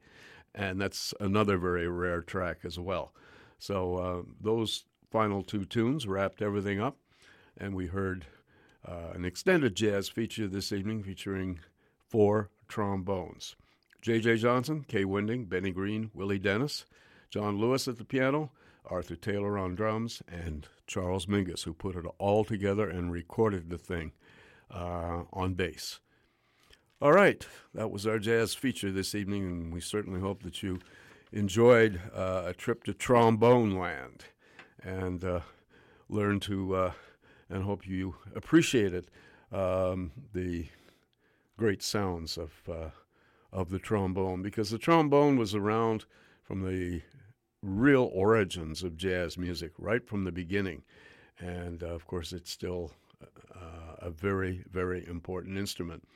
[0.54, 3.12] and that's another very rare track as well.
[3.58, 6.96] So uh, those final two tunes wrapped everything up,
[7.56, 8.26] and we heard
[8.86, 11.60] uh, an extended jazz feature this evening featuring
[12.08, 13.56] four trombones.
[14.00, 14.38] J.J.
[14.38, 16.86] Johnson, Kai Winding, Bennie Green, Willie Dennis,
[17.30, 18.50] John Lewis at the piano,
[18.86, 23.78] Arthur Taylor on drums, and Charles Mingus, who put it all together and recorded the
[23.78, 24.12] thing
[24.70, 26.00] uh, on bass.
[27.00, 30.78] All right, that was our jazz feature this evening, and we certainly hope that you
[31.32, 34.24] enjoyed uh, a trip to trombone land
[34.84, 35.40] and uh,
[36.08, 36.92] learned to, uh,
[37.48, 39.06] and hope you appreciated
[39.50, 40.66] um, the
[41.56, 42.90] great sounds of, uh,
[43.52, 46.04] of the trombone, because the trombone was around
[46.44, 47.00] from the
[47.62, 50.82] real origins of jazz music right from the beginning.
[51.38, 56.06] And uh, of course, it's still uh, a very, very important instrument.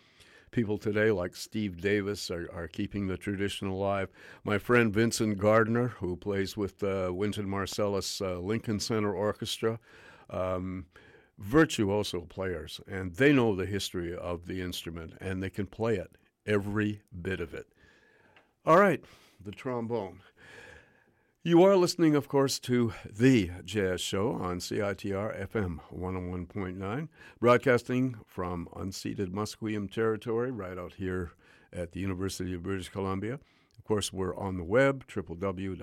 [0.51, 4.09] People today, like Steve Davis, are, are keeping the tradition alive.
[4.45, 9.79] My friend Vincent Gardner, who plays with uh, Wynton Marsalis uh, Lincoln Center Orchestra,
[10.31, 10.87] um,
[11.39, 16.17] virtuoso players, and they know the history of the instrument and they can play it,
[16.47, 17.67] every bit of it.
[18.65, 19.05] All right,
[19.45, 20.21] the trombone.
[21.47, 27.09] You are listening, of course, to The Jazz Show on CITR FM 101.9,
[27.39, 31.31] broadcasting from unceded Musqueam territory right out here
[31.73, 33.35] at the University of British Columbia.
[33.79, 35.79] Of course, we're on the web, www.citr.ca,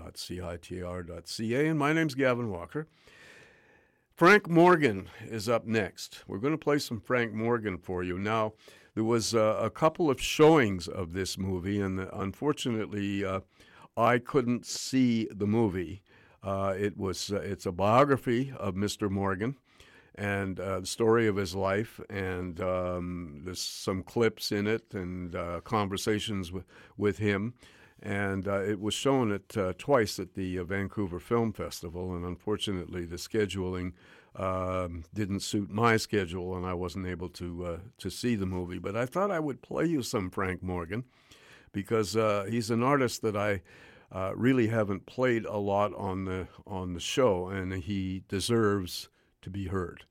[1.68, 2.90] and my name's Gavin Walker.
[4.14, 6.26] Frank Morgan is up next.
[6.27, 8.19] We're going to play some Frank Morgan for you.
[8.19, 8.52] Now,
[8.95, 13.40] there was uh, a couple of showings of this movie, and unfortunately, uh,
[13.95, 16.02] I couldn't see the movie.
[16.41, 19.10] Uh, it was uh, it's a biography of Mr.
[19.10, 19.56] Morgan
[20.15, 25.36] and uh, the story of his life, and um, there's some clips in it and
[25.36, 26.65] uh, conversations with
[26.98, 27.53] with him.
[28.02, 33.06] And uh, it was shown at uh, twice at the Vancouver Film Festival, and unfortunately,
[33.06, 33.94] the scheduling
[34.36, 38.80] um, didn't suit my schedule, and I wasn't able to to see the movie.
[38.80, 41.06] But I thought I would play you some Frank Morgan
[41.74, 43.62] because uh, he's an artist that I
[44.12, 49.10] uh, really haven't played a lot on the on the show, and he deserves
[49.41, 50.06] to be heard.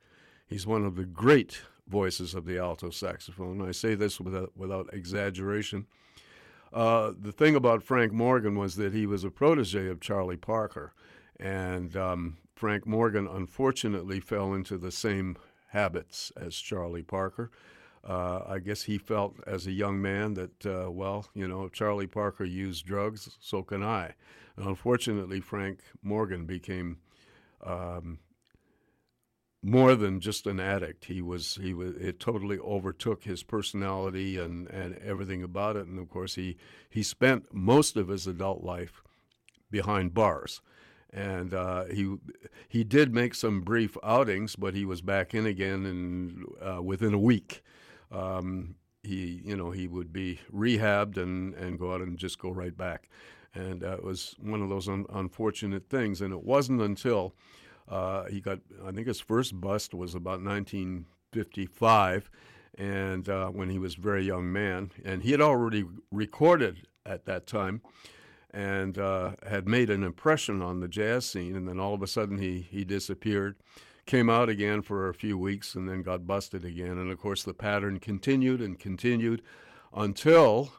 [0.47, 3.67] He's one of the great voices of the alto saxophone.
[3.67, 5.87] I say this without without exaggeration.
[6.73, 10.95] Uh, the thing about Frank Morgan was that he was a protege of Charlie Parker,
[11.39, 15.37] and um, Frank Morgan unfortunately fell into the same
[15.69, 17.51] habits as Charlie Parker.
[18.05, 22.09] Uh, I guess he felt as a young man that, uh, well, you know, Charlie
[22.09, 24.15] Parker used drugs, so can I.
[24.57, 26.99] Unfortunately, Frank Morgan became
[27.65, 28.19] um,
[29.63, 31.07] more than just an addict.
[31.07, 35.87] He was he was it totally overtook his personality and, and everything about it.
[35.87, 36.57] And of course, he
[36.91, 39.03] he spent most of his adult life
[39.71, 40.61] behind bars.
[41.13, 42.17] and uh, he
[42.69, 47.15] he did make some brief outings, but he was back in again in uh, within
[47.15, 47.63] a week.
[48.13, 52.51] Um, he you know he would be rehabbed and and go out and just go
[52.51, 53.09] right back,
[53.55, 56.21] and uh, it was one of those un- unfortunate things.
[56.21, 57.35] And it wasn't until
[57.89, 62.31] uh, he got I think his first bust was about 1955,
[62.79, 67.25] and uh, when he was a very young man, and he had already recorded at
[67.27, 67.83] that time
[68.53, 71.57] and uh, had made an impression on the jazz scene.
[71.57, 73.57] And then all of a sudden he, he disappeared,
[74.07, 76.99] came out again for a few weeks, and then got busted again.
[76.99, 79.43] And of course, the pattern continued and continued
[79.95, 80.73] until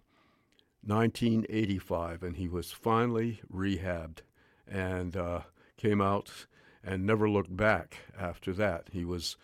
[0.85, 4.19] 1985, and he was finally rehabbed
[4.67, 5.41] and uh,
[5.77, 6.47] came out
[6.83, 8.89] and never looked back after that.
[8.91, 9.37] He was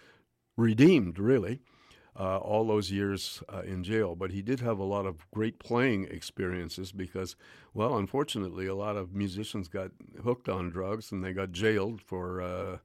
[0.57, 1.59] redeemed, really
[2.19, 4.15] uh, all those years uh, in jail.
[4.15, 7.35] But he did have a lot of great playing experiences because,
[7.73, 9.91] well, unfortunately, a lot of musicians got
[10.23, 12.77] hooked on drugs and they got jailed for, uh,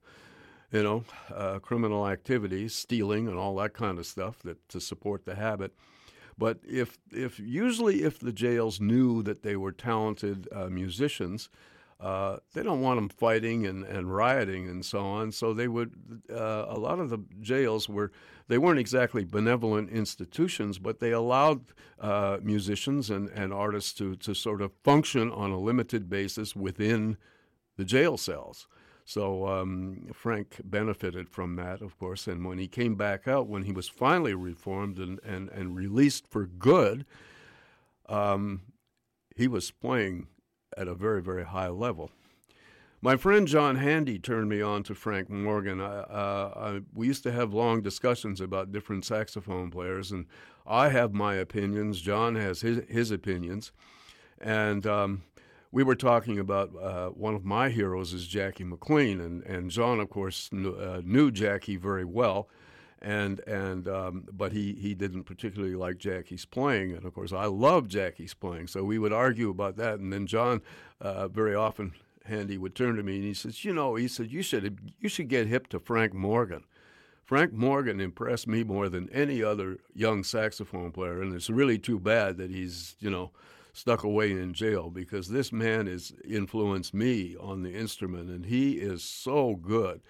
[0.71, 5.25] you know, uh, criminal activities, stealing, and all that kind of stuff that to support
[5.25, 5.73] the habit.
[6.37, 11.49] But if if usually if the jails knew that they were talented uh, musicians,
[11.99, 15.31] uh, they don't want them fighting and, and rioting and so on.
[15.31, 15.93] So they would,
[16.29, 18.11] uh, a lot of the jails were,
[18.47, 21.61] they weren't exactly benevolent institutions, but they allowed
[21.99, 27.17] uh, musicians and, and artists to, to sort of function on a limited basis within
[27.77, 28.67] the jail cells.
[29.05, 32.25] So um, Frank benefited from that, of course.
[32.27, 36.27] And when he came back out, when he was finally reformed and, and, and released
[36.27, 37.05] for good,
[38.09, 38.61] um,
[39.35, 40.27] he was playing
[40.75, 42.09] at a very, very high level.
[42.99, 45.79] My friend John Handy turned me on to Frank Morgan.
[45.79, 50.25] I, uh, I, we used to have long discussions about different saxophone players, and
[50.65, 52.01] I have my opinions.
[52.01, 53.71] John has his, his opinions.
[54.41, 55.21] And um,
[55.71, 59.99] we were talking about uh, one of my heroes is Jackie McLean, and, and John,
[59.99, 62.47] of course, knew, uh, knew Jackie very well
[63.01, 67.45] and and um, but he he didn't particularly like Jackie's playing, and of course I
[67.45, 68.67] love Jackie's playing.
[68.67, 70.61] So we would argue about that, and then John
[70.99, 71.93] uh, very often
[72.25, 75.09] Handy would turn to me and he says, you know, he said you should you
[75.09, 76.63] should get hip to Frank Morgan.
[77.23, 81.99] Frank Morgan impressed me more than any other young saxophone player, and it's really too
[81.99, 83.31] bad that he's you know
[83.75, 88.73] stuck away in jail because this man has influenced me on the instrument, and he
[88.73, 90.01] is so good.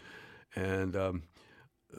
[0.56, 1.24] And um,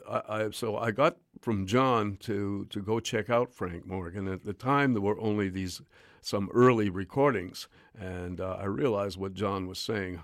[0.09, 4.27] I, I, so I got from John to to go check out Frank Morgan.
[4.27, 5.81] At the time, there were only these
[6.21, 7.67] some early recordings,
[7.99, 10.23] and uh, I realized what John was saying.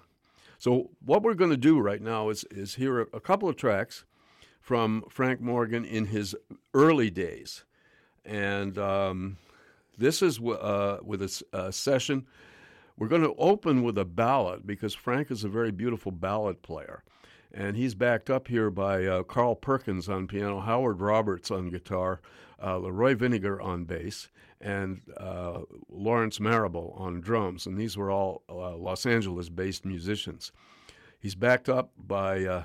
[0.57, 4.05] So what we're going to do right now is is hear a, couple of tracks
[4.61, 6.35] from Frank Morgan in his
[6.73, 7.65] early days,
[8.23, 9.37] and um,
[9.97, 12.25] this is uh, with a, a session.
[12.97, 17.03] We're going to open with a ballad because Frank is a very beautiful ballad player
[17.53, 22.19] and he's backed up here by uh, Carl Perkins on piano, Howard Roberts on guitar,
[22.61, 24.29] uh, Leroy Vinnegar on bass,
[24.59, 25.59] and uh,
[25.89, 27.67] Lawrence Marable on drums.
[27.67, 30.51] And these were all uh, Los Angeles based musicians.
[31.19, 32.63] He's backed up by uh,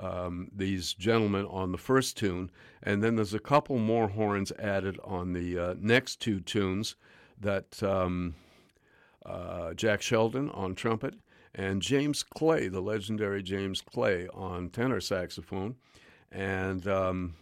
[0.00, 2.50] um, these gentlemen on the first tune,
[2.82, 6.96] and then there's a couple more horns added on the uh, next two tunes
[7.40, 8.34] that um,
[9.76, 11.14] Jack Sheldon on trumpet
[11.54, 15.76] and James Clay, the legendary James Clay, on tenor saxophone.
[16.30, 17.34] And um,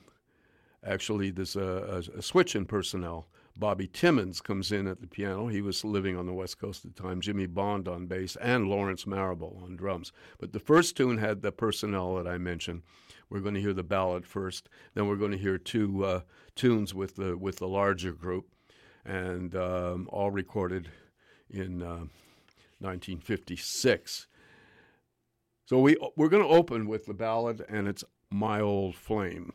[0.85, 3.27] actually, there's a, a, a, switch in personnel.
[3.59, 5.49] Bobby Timmons comes in at the piano.
[5.49, 7.21] He was living on the West Coast at the time.
[7.21, 10.13] Jimmy Bond on bass and Lawrence Marable on drums.
[10.39, 12.83] But the first tune had the personnel that I mentioned.
[13.29, 14.69] We're going to hear the ballad first.
[14.95, 16.21] Then we're going to hear two uh,
[16.55, 18.47] tunes with the with the larger group,
[19.05, 20.91] and um, all recorded
[21.51, 21.83] in.
[21.83, 22.07] Uh,
[22.81, 24.27] 1956.
[25.67, 29.53] So we, we're going to open with the ballad, and it's My Old Flame.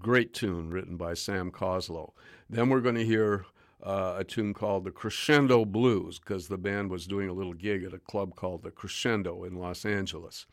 [0.00, 2.12] Great tune written by Sam Coslow.
[2.48, 3.46] Then we're going to hear
[3.82, 7.84] uh, a tune called the Crescendo Blues because the band was doing a little gig
[7.84, 10.46] at a club called the Crescendo in Los Angeles.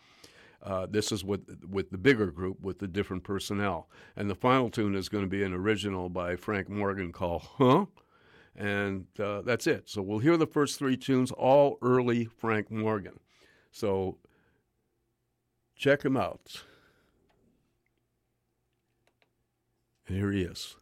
[0.62, 4.70] Uh, this is with with the bigger group with the different personnel, and the final
[4.70, 7.86] tune is going to be an original by Frank Morgan called "Huh,"
[8.56, 9.90] And uh, that's it.
[9.90, 13.20] So we'll hear the first three tunes, all early Frank Morgan.
[13.72, 14.18] So
[15.76, 16.64] check him out.
[20.08, 20.76] And here he is.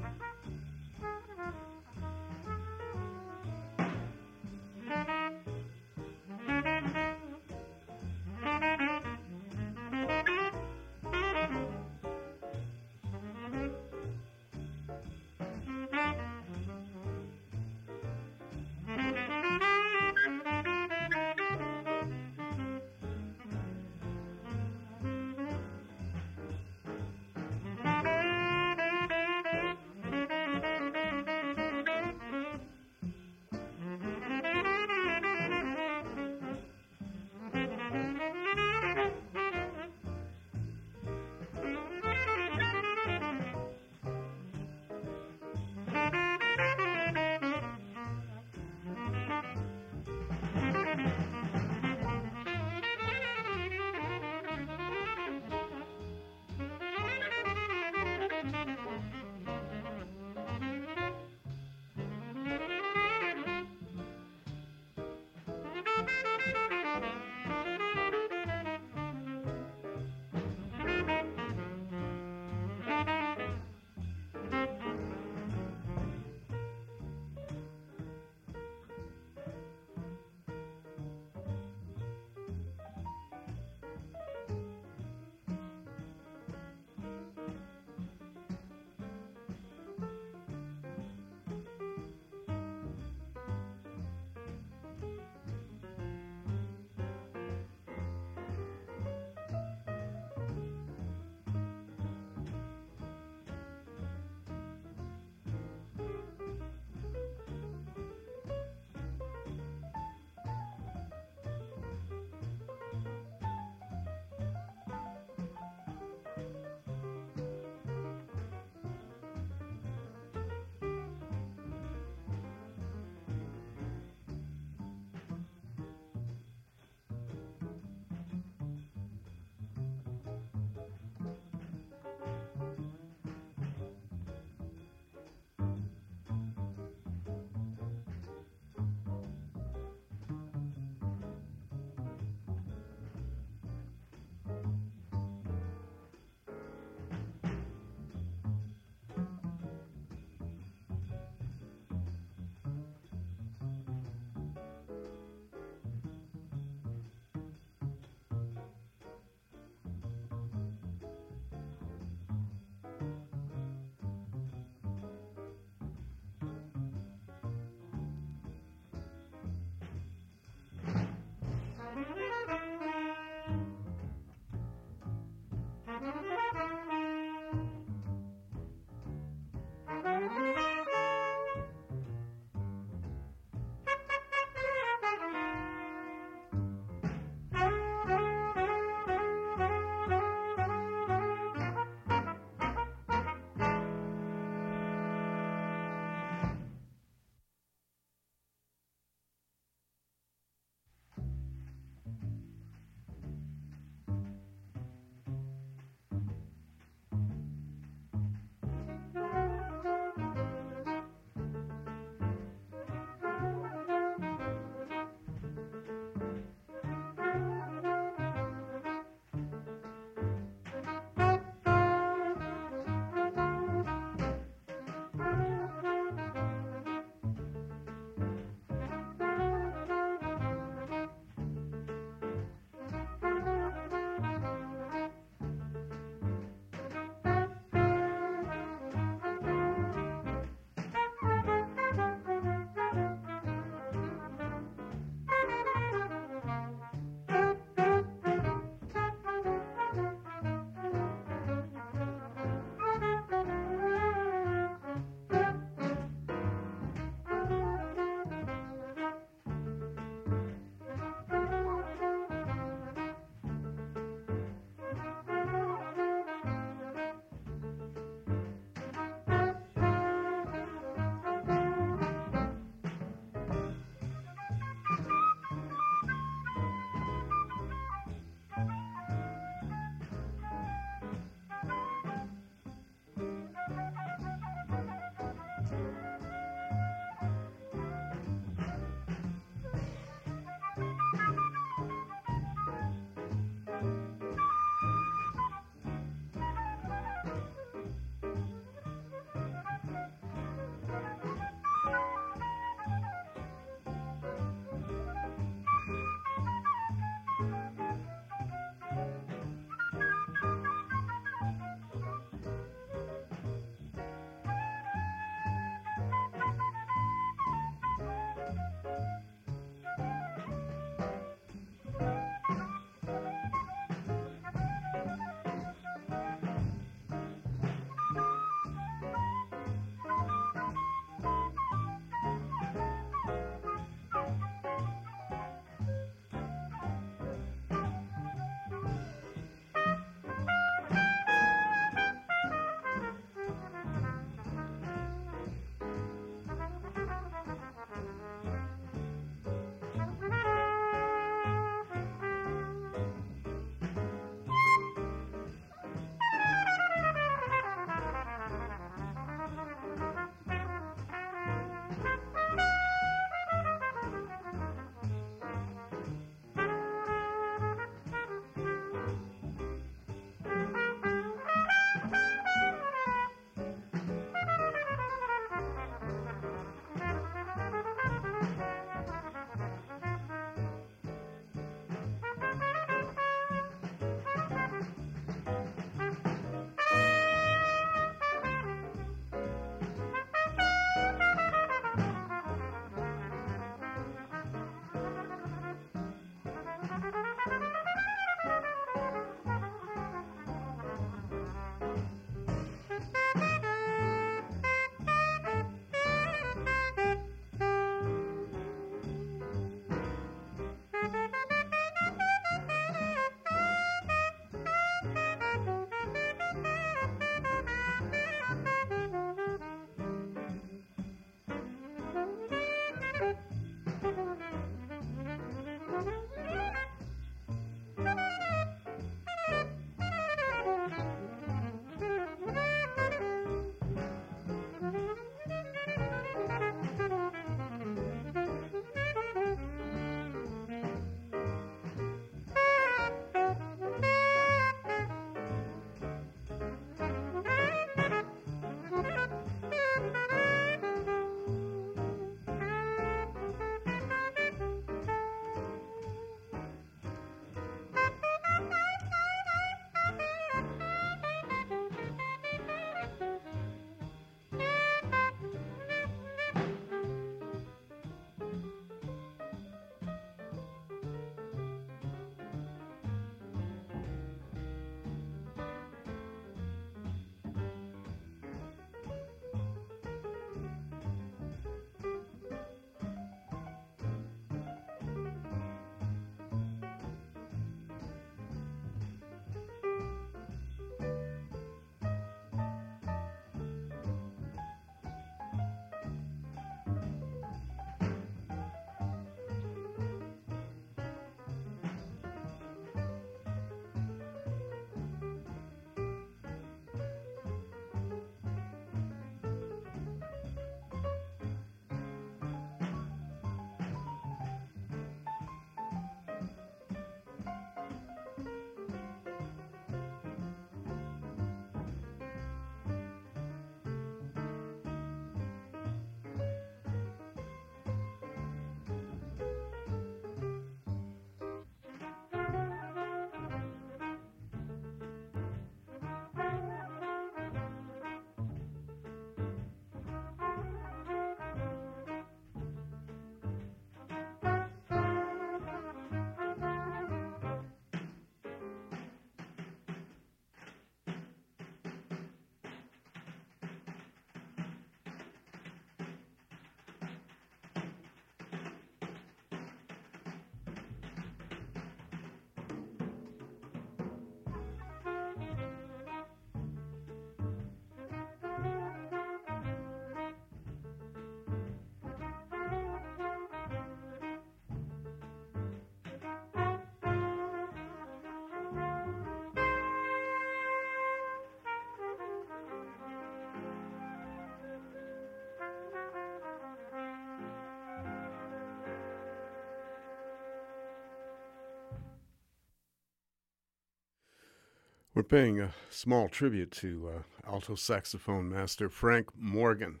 [595.14, 600.00] We're paying a small tribute to uh, alto saxophone master Frank Morgan,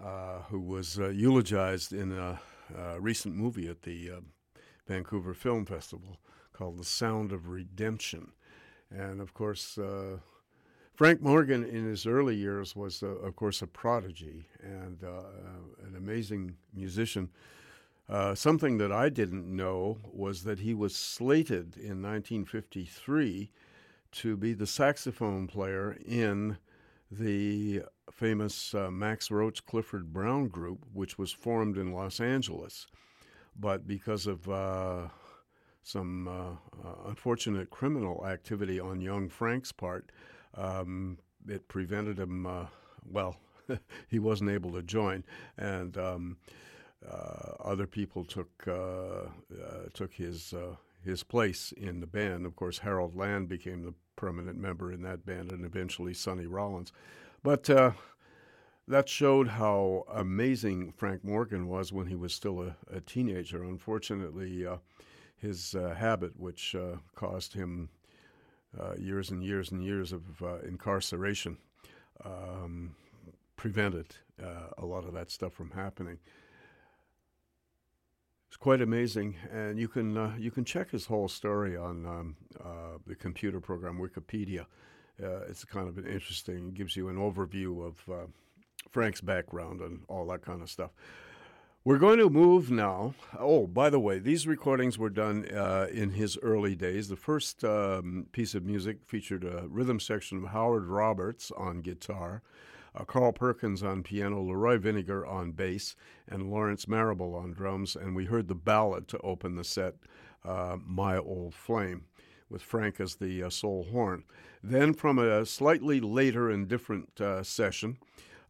[0.00, 2.40] uh, who was uh, eulogized in a,
[2.78, 4.20] a, recent movie at the uh,
[4.86, 6.18] Vancouver Film Festival
[6.52, 8.30] called The Sound of Redemption.
[8.88, 10.18] And of course, uh,
[10.94, 16.54] Frank Morgan in his early years was, uh, of course, a prodigy and an amazing
[16.72, 17.30] musician.
[18.34, 23.50] something that I didn't know was that he was slated in 1953
[24.16, 26.56] to be the saxophone player in
[27.10, 32.86] the famous uh, Max Roach Clifford Brown group, which was formed in Los Angeles.
[33.54, 35.08] But because of uh,
[35.82, 36.52] some uh,
[36.82, 40.10] uh unfortunate criminal activity on young Frank's part,
[40.54, 42.66] um, it prevented him, uh,
[43.10, 43.36] well,
[44.08, 45.24] he wasn't able to join.
[45.58, 46.38] And um,
[47.06, 48.64] uh, other people took,
[49.92, 50.54] took his
[51.04, 52.44] his place in the band.
[52.44, 56.92] Of course, Harold Land became the permanent member in that band, and eventually Sonny Rollins.
[57.42, 57.92] But uh,
[58.88, 63.62] that showed how amazing Frank Morgan was when he was still a, a teenager.
[63.62, 64.76] Unfortunately, uh,
[65.36, 67.88] his uh, habit, which uh, caused him
[68.78, 71.56] uh, years and years and years of uh, incarceration,
[72.24, 72.94] um,
[73.56, 74.14] prevented
[74.78, 76.18] a lot of that stuff from happening.
[78.48, 82.36] It's quite amazing, and you can uh, you can check his whole story on um,
[82.60, 84.66] uh, the computer program Wikipedia.
[85.22, 88.26] Uh, it's kind of an interesting, gives you an overview of uh,
[88.90, 90.90] Frank's background and all that kind of stuff.
[91.84, 93.14] We're going to move now.
[93.38, 97.08] Oh, by the way, these recordings were done uh, in his early days.
[97.08, 102.42] The first um, piece of music featured a rhythm section of Howard Roberts on guitar
[102.96, 105.96] uh, Carl Perkins on piano, Leroy Vinnegar on bass,
[106.28, 107.96] and Lawrence Marable on drums.
[107.96, 109.94] And we heard the ballad to open the set,
[110.44, 112.04] uh, My Old Flame,
[112.48, 114.24] with Frank as the uh, sole horn.
[114.62, 117.98] Then, from a slightly later and different uh, session,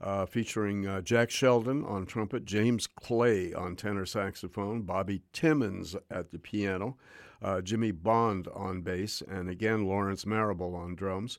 [0.01, 6.31] uh, featuring uh, Jack Sheldon on trumpet, James Clay on tenor saxophone, Bobby Timmons at
[6.31, 6.97] the piano,
[7.43, 11.39] uh, Jimmy Bond on bass, and again Lawrence Marable on drums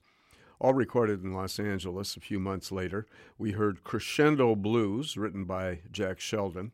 [0.59, 3.05] all recorded in Los Angeles a few months later.
[3.37, 6.71] We heard Crescendo Blues, written by Jack Sheldon,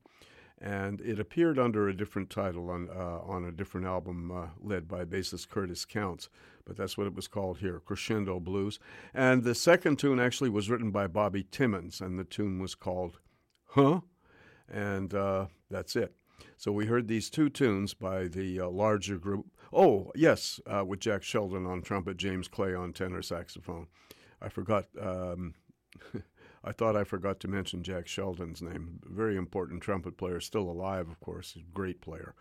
[0.60, 4.88] and it appeared under a different title on, uh, on a different album uh, led
[4.88, 6.30] by bassist Curtis Counce,
[6.66, 8.80] but that's what it was called here, Crescendo Blues.
[9.14, 13.20] And the second tune actually was written by Bobby Timmons, and the tune was called
[13.66, 14.02] Huh?
[14.72, 16.14] And uh, that's it.
[16.58, 19.48] So we heard these two tunes by the uh, larger group.
[19.76, 23.88] Oh, yes, uh, with Jack Sheldon on trumpet, James Clay on tenor saxophone.
[24.42, 24.86] I forgot.
[25.00, 25.56] Um,
[26.66, 29.02] I thought I forgot to mention Jack Sheldon's name.
[29.04, 31.58] Very important trumpet player, still alive, of course.
[31.74, 32.36] Great player.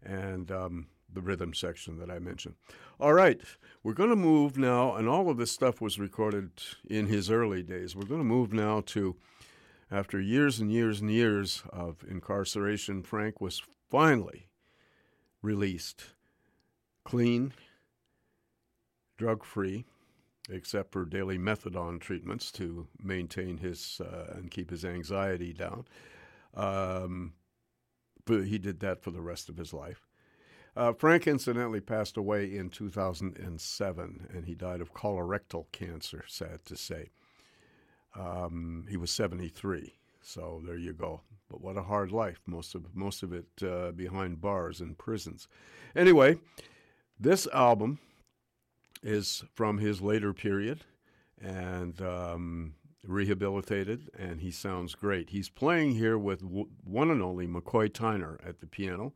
[0.00, 2.54] And um, the rhythm section that I mentioned.
[3.00, 3.40] All right,
[3.82, 6.50] we're going to move now, and all of this stuff was recorded
[6.88, 7.96] in his early days.
[7.96, 9.16] We're going to move now to
[9.90, 14.48] after years and years and years of incarceration, Frank was finally
[15.42, 16.14] released
[17.04, 17.52] clean,
[19.16, 19.84] drug free,
[20.50, 25.86] except for daily methadone treatments to maintain his uh, and keep his anxiety down.
[26.54, 27.32] Um,
[28.24, 30.06] but he did that for the rest of his life.
[30.76, 36.76] Uh, Frank incidentally passed away in 2007, and he died of colorectal cancer, sad to
[36.76, 37.10] say.
[38.16, 41.20] Um, he was 73, so there you go.
[41.48, 45.46] But what a hard life, most of most of it uh, behind bars and prisons.
[45.94, 46.38] Anyway,
[47.18, 47.98] this album
[49.02, 50.84] is from his later period
[51.40, 52.74] and um,
[53.06, 55.30] rehabilitated, and he sounds great.
[55.30, 59.12] He's playing here with w- one and only McCoy Tyner at the piano,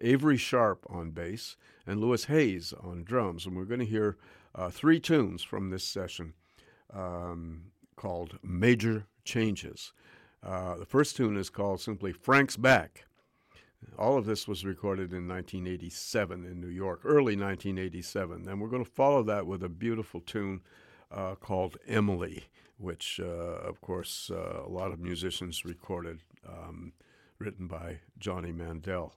[0.00, 1.56] Avery Sharpe on bass,
[1.86, 3.46] and Louis Hayes on drums.
[3.46, 4.16] And we're going to hear
[4.54, 6.34] uh, three tunes from this session.
[6.92, 9.92] Um, called Major Changes.
[10.42, 13.06] Uh, the first tune is called simply Frank's Back.
[13.98, 18.48] All of this was recorded in 1987 in New York, early 1987.
[18.48, 20.60] And we're going to follow that with a beautiful tune
[21.10, 22.44] uh, called Emily,
[22.76, 26.92] which, uh, of course, uh, a lot of musicians recorded, um,
[27.38, 29.14] written by Johnny Mandel.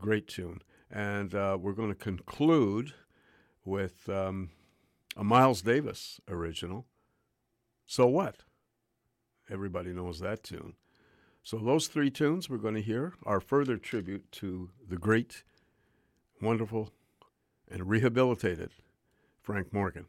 [0.00, 0.62] Great tune.
[0.90, 2.94] And uh, we're going to conclude
[3.64, 4.50] with um,
[5.16, 6.86] a Miles Davis original
[7.86, 8.36] so what?
[9.50, 10.74] Everybody knows that tune.
[11.46, 15.42] So, those three tunes we're going to hear are further tribute to the great,
[16.40, 16.90] wonderful,
[17.70, 18.70] and rehabilitated
[19.42, 20.06] Frank Morgan.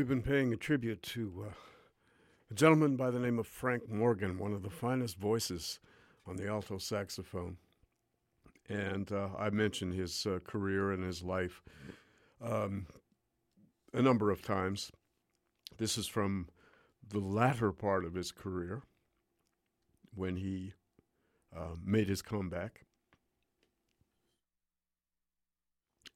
[0.00, 1.52] We've been paying a tribute to uh,
[2.50, 5.78] a gentleman by the name of Frank Morgan, one of the finest voices
[6.26, 7.58] on the alto saxophone.
[8.66, 11.60] And uh, I mentioned his uh, career and his life
[12.42, 12.86] um,
[13.92, 14.90] a number of times.
[15.76, 16.48] This is from
[17.06, 18.80] the latter part of his career
[20.14, 20.72] when he
[21.54, 22.86] uh, made his comeback.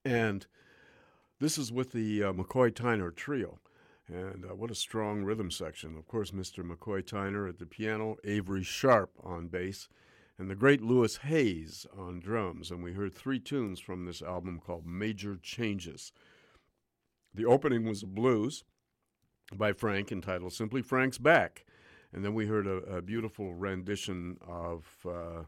[0.06, 0.46] And
[1.38, 3.58] this is with the uh, McCoy Tyner Trio.
[4.08, 5.96] And uh, what a strong rhythm section.
[5.96, 6.62] Of course, Mr.
[6.62, 9.88] McCoy Tyner at the piano, Avery Sharpe on bass,
[10.38, 12.70] and the great Louis Hayes on drums.
[12.70, 16.12] And we heard three tunes from this album called Major Changes.
[17.32, 18.64] The opening was a blues
[19.56, 21.64] by Frank entitled simply Frank's Back.
[22.12, 25.44] And then we heard a, a beautiful rendition of uh,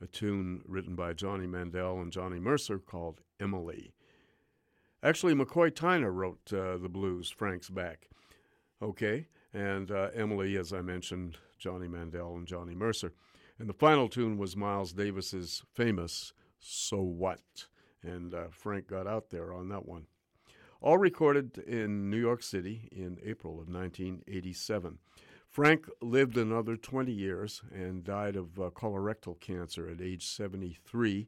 [0.00, 3.92] a tune written by Johnny Mandel and Johnny Mercer called Emily.
[5.02, 8.08] Actually, McCoy Tyner wrote uh, the blues, Frank's Back.
[8.82, 13.12] Okay, and uh, Emily, as I mentioned, Johnny Mandel and Johnny Mercer.
[13.58, 17.66] And the final tune was Miles Davis's famous So What?
[18.02, 20.06] And uh, Frank got out there on that one.
[20.80, 24.98] All recorded in New York City in April of 1987.
[25.48, 31.26] Frank lived another 20 years and died of uh, colorectal cancer at age 73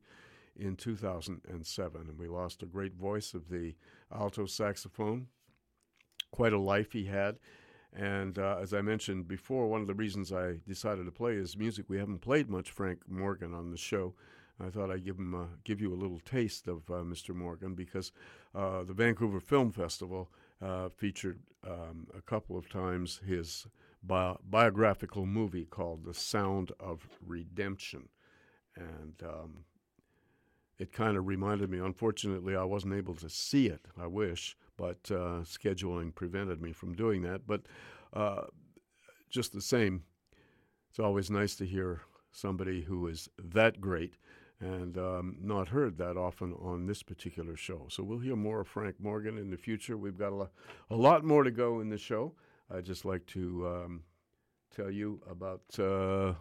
[0.61, 2.01] in 2007.
[2.01, 3.75] And we lost a great voice of the
[4.15, 5.27] alto saxophone.
[6.31, 7.39] Quite a life he had.
[7.93, 11.57] And uh, as I mentioned before, one of the reasons I decided to play his
[11.57, 14.15] music, we haven't played much Frank Morgan on the show.
[14.65, 17.35] I thought I'd give him uh, give you a little taste of uh, Mr.
[17.35, 18.13] Morgan because
[18.55, 20.31] uh, the Vancouver Film Festival
[20.63, 23.67] uh, featured um, a couple of times his
[24.03, 28.09] bi- biographical movie called The Sound of Redemption,
[28.77, 29.65] and um,
[30.81, 31.79] it kind of reminded me.
[31.79, 33.83] Unfortunately, I wasn't able to see it.
[34.01, 37.47] I wish, but uh, scheduling prevented me from doing that.
[37.47, 37.63] But
[38.15, 38.45] uh,
[39.29, 40.05] just the same,
[40.89, 42.01] it's always nice to hear
[42.33, 44.15] somebody who is that great
[44.59, 47.87] and um, not heard that often on this particular show.
[47.91, 49.99] So we'll hear more of Frank Morgan in the future.
[49.99, 50.51] We've got a, lo-
[50.91, 52.33] a lot more to go in the show.
[52.71, 54.03] I'd just like to um,
[54.75, 56.35] tell you about uh,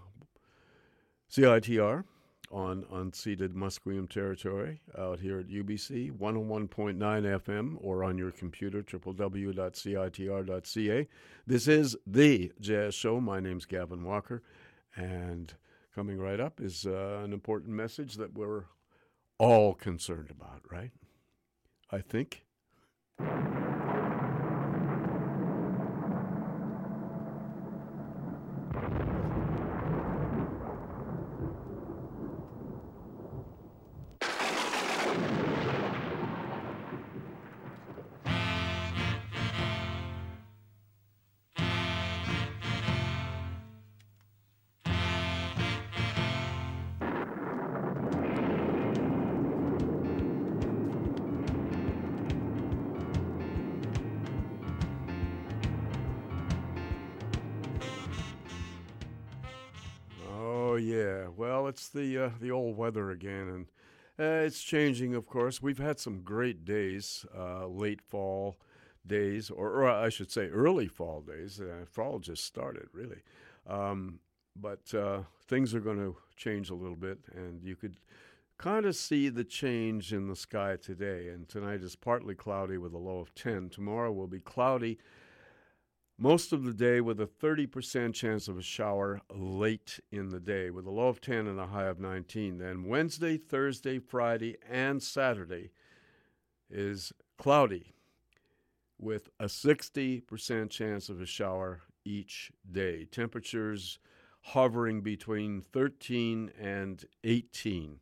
[1.30, 2.06] CITR
[2.52, 9.48] on unceded Musqueam territory out here at UBC, 101.9 FM, or on your computer, www.citr.ca.
[11.48, 13.22] This is The Jazz Show.
[13.22, 14.42] My name's Gavin Walker,
[14.95, 15.53] and
[15.94, 18.66] coming right up is uh, an important message that we're
[19.38, 20.92] all concerned about, right?
[21.92, 22.45] I think.
[62.40, 63.66] The old weather again, and
[64.19, 65.16] uh, it's changing.
[65.16, 68.58] Of course, we've had some great days, uh, late fall
[69.06, 71.59] days, or, or, I should say early fall days.
[71.59, 73.22] Uh, fall just started really,
[73.67, 74.19] um,
[74.56, 77.98] but uh, things are going to change a little bit, and you could
[78.58, 81.30] kind of see the change in the sky today.
[81.30, 83.69] And tonight is partly cloudy with a low of ten.
[83.69, 84.98] Tomorrow will be cloudy
[86.19, 90.69] most of the day with a 30% chance of a shower late in the day
[90.69, 92.57] with a low of 10 and a high of 19.
[92.57, 95.72] Then Wednesday, Thursday, Friday, and Saturday
[96.69, 97.93] is cloudy
[98.99, 103.06] with a 60% chance of a shower each day.
[103.06, 103.98] Temperatures
[104.41, 108.01] hovering between 13 and 18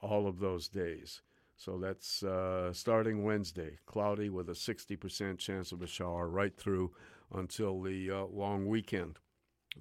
[0.00, 1.20] all of those days.
[1.56, 6.92] So that's uh, starting Wednesday, cloudy with a 60% chance of a shower right through
[7.34, 9.18] until the uh, long weekend,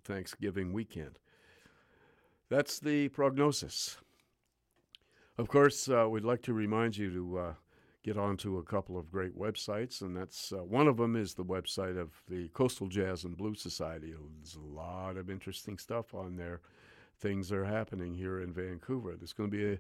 [0.04, 1.20] Thanksgiving weekend.
[2.50, 3.98] That's the prognosis.
[5.38, 7.54] Of course, uh, we'd like to remind you to uh,
[8.04, 11.44] get onto a couple of great websites, and that's uh, one of them is the
[11.44, 14.14] website of the Coastal Jazz and Blues Society.
[14.38, 16.62] There's a lot of interesting stuff on there.
[17.20, 19.16] Things are happening here in Vancouver.
[19.16, 19.80] There's going to be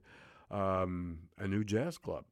[0.51, 2.25] a, um, a new jazz club.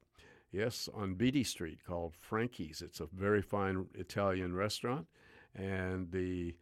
[0.51, 2.81] Yes, on Beatty Street called Frankie's.
[2.81, 5.07] It's a very fine Italian restaurant
[5.55, 6.55] and the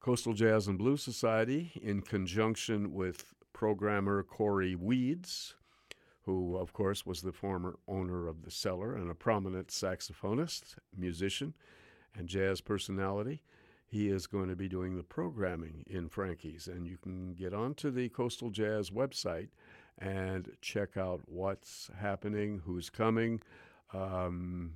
[0.00, 5.54] Coastal Jazz and Blues Society, in conjunction with programmer Corey Weeds,
[6.22, 11.54] who, of course, was the former owner of the Cellar and a prominent saxophonist, musician,
[12.14, 13.42] and jazz personality.
[13.86, 17.90] He is going to be doing the programming in Frankie's, and you can get onto
[17.90, 19.48] the Coastal Jazz website
[19.98, 23.40] and check out what's happening, who's coming.
[23.94, 24.72] Um,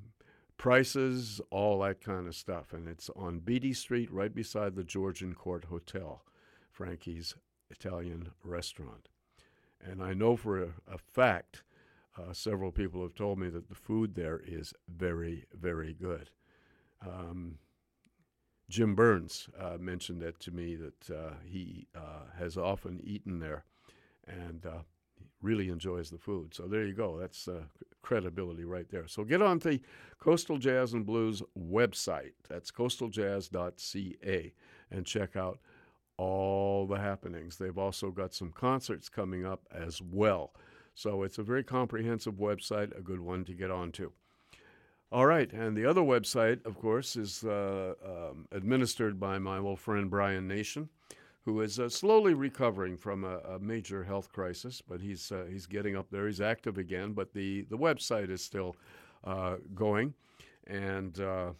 [0.60, 2.74] prices, all that kind of stuff.
[2.74, 6.22] And it's on Beatty Street, right beside the Georgian Court Hotel,
[6.70, 7.34] Frankie's
[7.70, 9.08] Italian restaurant.
[9.82, 11.62] And I know for a, a fact,
[12.18, 16.28] uh, several people have told me that the food there is very, very good.
[17.06, 17.56] Um,
[18.68, 23.64] Jim Burns uh, mentioned that to me that uh, he uh, has often eaten there,
[24.28, 24.82] and uh,
[25.42, 26.54] really enjoys the food.
[26.54, 27.18] So there you go.
[27.18, 27.62] That's uh,
[28.02, 29.08] credibility right there.
[29.08, 29.80] So get on the
[30.18, 32.32] Coastal Jazz and Blues website.
[32.48, 34.52] That's coastaljazz.ca
[34.90, 35.58] and check out
[36.16, 37.56] all the happenings.
[37.56, 40.52] They've also got some concerts coming up as well.
[40.94, 44.10] So it's a very comprehensive website, a good one to get onto.
[45.12, 49.80] All right, and the other website, of course, is uh, um, administered by my old
[49.80, 50.88] friend Brian Nation,
[51.44, 55.66] who is uh, slowly recovering from a, a, major health crisis, but he's uh, he's
[55.66, 56.26] getting up there.
[56.26, 58.76] He's active again, but the the website is still
[59.24, 60.14] uh, going,
[60.66, 61.52] and uh,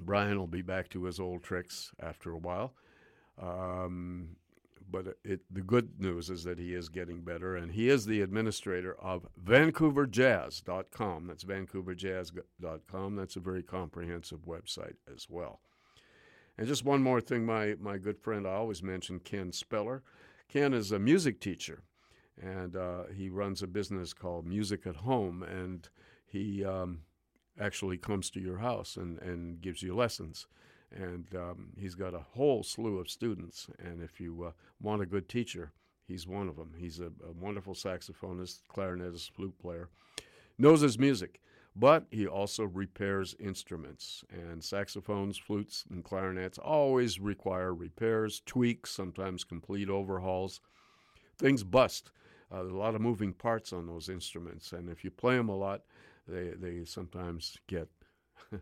[0.00, 2.72] Brian will be back to his old tricks after a while.
[3.40, 4.36] Um,
[4.90, 8.20] but it, the good news is that he is getting better, and he is the
[8.22, 11.26] administrator of VancouverJazz.com.
[11.26, 13.16] That's VancouverJazz.com.
[13.16, 15.60] That's a very comprehensive website as well.
[16.58, 20.02] And just one more thing, my, my good friend, I always mention Ken Speller.
[20.48, 21.82] Ken is a music teacher,
[22.40, 25.88] and uh, he runs a business called Music at Home, and
[26.24, 27.00] he um,
[27.60, 30.46] actually comes to your house and, and gives you lessons
[30.94, 33.68] and um, he's got a whole slew of students.
[33.78, 35.72] And if you uh, want a good teacher,
[36.06, 36.74] he's one of them.
[36.76, 39.88] He's a, a, wonderful saxophonist, clarinetist, flute player,
[40.58, 41.40] knows his music,
[41.78, 44.24] but he also repairs instruments.
[44.30, 50.60] And saxophones, flutes, and clarinets always require repairs, tweaks, sometimes complete overhauls.
[51.38, 52.10] Things bust.
[52.50, 55.56] Uh, a lot of moving parts on those instruments, and if you play them a
[55.56, 55.82] lot,
[56.28, 57.88] they they sometimes get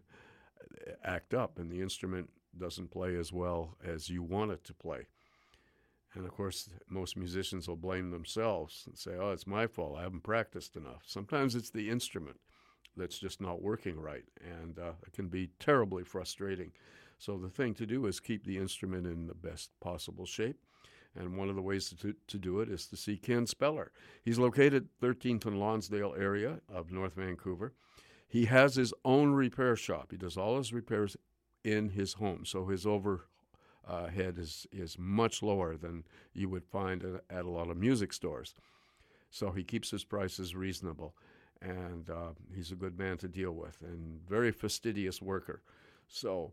[1.05, 5.07] act up and the instrument doesn't play as well as you want it to play.
[6.15, 9.97] And of course, most musicians will blame themselves and say, oh, it's my fault.
[9.99, 11.03] I haven't practiced enough.
[11.05, 12.39] Sometimes it's the instrument
[12.97, 14.25] that's just not working right,
[14.61, 16.73] and uh, it can be terribly frustrating.
[17.19, 20.59] So, the thing to do is keep the instrument in the best possible shape.
[21.17, 23.93] And one of the ways to, to do it is to see Ken Speller.
[24.23, 27.73] He's located 13th and Lonsdale area of North Vancouver.
[28.27, 30.09] He has his own repair shop.
[30.11, 31.17] He does all his repairs
[31.63, 33.25] in his home, so his overhead
[33.89, 34.09] uh,
[34.41, 38.55] is is much lower than you would find at, at, a lot of music stores.
[39.31, 41.15] So he keeps his prices reasonable,
[41.65, 45.63] and uh, he's a good man to deal with and very fastidious worker.
[46.09, 46.53] So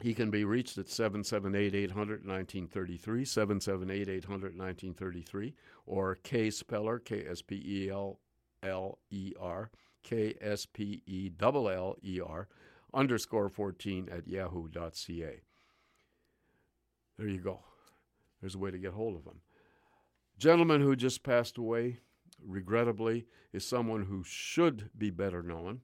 [0.00, 5.54] he can be reached at 778 800 1933, 778 800 1933,
[5.86, 8.18] or K Speller, K S P E L
[8.62, 9.70] L E R,
[10.02, 12.48] K S P E L L E R
[12.92, 15.40] underscore 14 at yahoo.ca.
[17.18, 17.60] There you go.
[18.40, 19.40] There's a way to get hold of him.
[20.38, 22.00] Gentleman who just passed away,
[22.44, 25.80] regrettably, is someone who should be better known.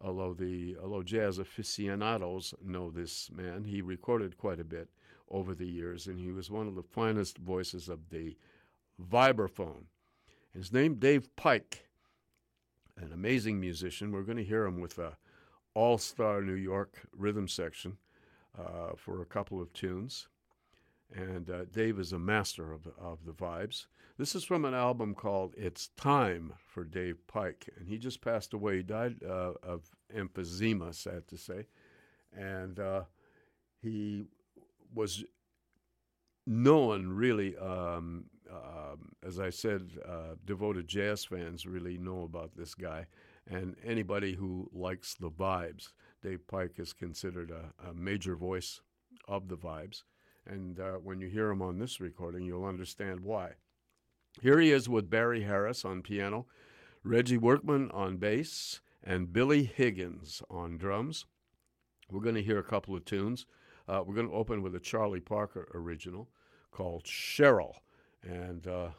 [0.00, 4.88] Although the although jazz aficionados know this man, he recorded quite a bit
[5.28, 8.36] over the years, and he was one of the finest voices of the
[9.00, 9.84] vibraphone.
[10.52, 11.88] His name Dave Pike
[12.96, 14.12] an amazing musician.
[14.12, 15.16] We're going to hear him with a
[15.74, 17.96] All Star New York rhythm section
[18.58, 20.28] uh, for a couple of tunes.
[21.14, 23.86] And uh, Dave is a master of of the vibes.
[24.18, 27.68] This is from an album called It's Time for Dave Pike.
[27.78, 28.78] And he just passed away.
[28.78, 31.66] He died uh, of emphysema, sad to say.
[32.36, 33.02] And uh,
[33.80, 34.24] he
[34.94, 35.24] was
[36.46, 42.74] known really um, um, as I said, uh, devoted jazz fans really know about this
[42.74, 43.06] guy.
[43.50, 45.88] And anybody who likes the vibes,
[46.22, 48.80] Dave Pike is considered a, a major voice
[49.26, 50.02] of the vibes.
[50.46, 53.52] And uh, when you hear him on this recording, you'll understand why.
[54.40, 56.46] Here he is with Barry Harris on piano,
[57.04, 61.26] Reggie Workman on bass, and Billy Higgins on drums.
[62.10, 63.46] We're going to hear a couple of tunes.
[63.88, 66.28] Uh, we're going to open with a Charlie Parker original
[66.70, 67.74] called Cheryl
[68.22, 68.90] and, uh,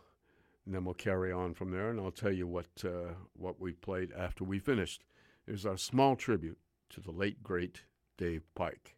[0.65, 3.73] and then we'll carry on from there, and I'll tell you what uh, what we
[3.73, 5.03] played after we finished.
[5.45, 6.57] Here's our small tribute
[6.91, 7.81] to the late great
[8.17, 8.95] Dave Pike.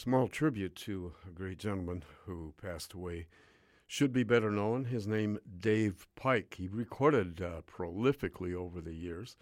[0.00, 3.26] Small tribute to a great gentleman who passed away
[3.86, 4.86] should be better known.
[4.86, 6.54] His name, Dave Pike.
[6.56, 9.36] He recorded uh, prolifically over the years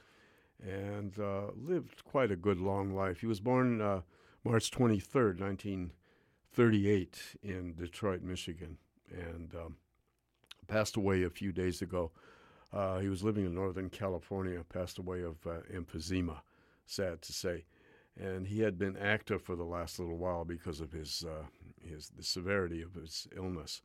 [0.61, 3.20] and uh, lived quite a good long life.
[3.20, 4.01] He was born uh,
[4.43, 8.78] March 23rd, 1938, in Detroit, Michigan,
[9.12, 9.77] and um,
[10.67, 12.11] passed away a few days ago.
[12.73, 16.41] Uh, he was living in Northern California, passed away of uh, emphysema,
[16.85, 17.65] sad to say.
[18.21, 21.45] And he had been active for the last little while because of his, uh,
[21.89, 23.81] his the severity of his illness.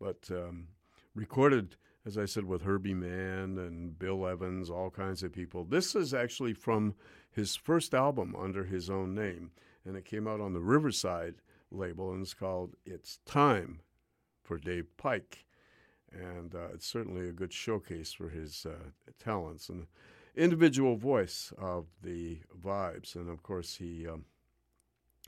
[0.00, 0.68] But um,
[1.14, 5.64] recorded, as I said, with Herbie Mann and Bill Evans, all kinds of people.
[5.64, 6.94] This is actually from
[7.30, 9.50] his first album under his own name,
[9.84, 11.36] and it came out on the Riverside
[11.70, 13.80] label, and it's called It's Time
[14.42, 15.44] for Dave Pike
[16.14, 18.90] and uh, it's certainly a good showcase for his uh,
[19.22, 19.86] talents and
[20.36, 23.14] individual voice of the vibes.
[23.14, 24.24] And of course, he, um,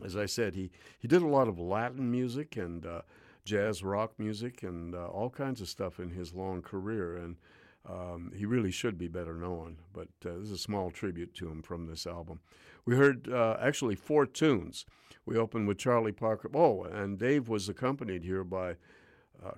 [0.05, 3.03] as I said, he he did a lot of Latin music and uh,
[3.45, 7.17] jazz rock music and uh, all kinds of stuff in his long career.
[7.17, 7.37] And
[7.89, 9.79] um, he really should be better known.
[9.93, 12.41] But uh, this is a small tribute to him from this album.
[12.85, 14.87] We heard uh, actually four tunes.
[15.25, 16.51] We opened with Charlie Parker.
[16.55, 18.77] Oh, and Dave was accompanied here by
[19.45, 19.53] uh,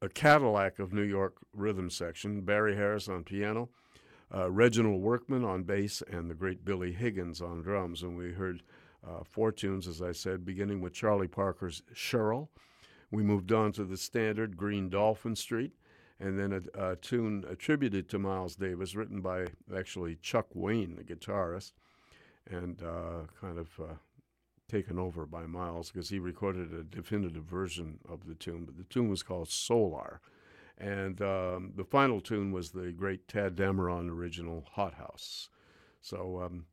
[0.00, 3.70] a Cadillac of New York rhythm section, Barry Harris on piano,
[4.32, 8.02] uh, Reginald Workman on bass, and the great Billy Higgins on drums.
[8.02, 8.62] And we heard
[9.06, 12.48] uh, four tunes, as I said, beginning with Charlie Parker's Cheryl.
[13.10, 15.72] We moved on to the standard Green Dolphin Street,
[16.18, 21.04] and then a, a tune attributed to Miles Davis, written by actually Chuck Wayne, the
[21.04, 21.72] guitarist,
[22.50, 23.94] and uh, kind of uh,
[24.68, 28.84] taken over by Miles because he recorded a definitive version of the tune, but the
[28.84, 30.20] tune was called Solar.
[30.78, 35.48] And um, the final tune was the great Tadd Dameron original Hot House.
[36.00, 36.66] So, um,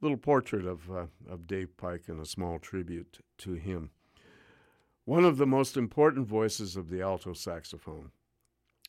[0.00, 3.90] little portrait of, uh, of Dave Pike and a small tribute to him.
[5.04, 8.10] One of the most important voices of the alto saxophone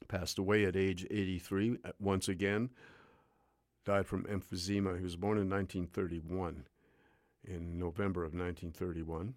[0.08, 2.70] passed away at age 83 uh, once again,
[3.86, 4.98] died from emphysema.
[4.98, 6.66] He was born in 1931
[7.44, 9.36] in November of 1931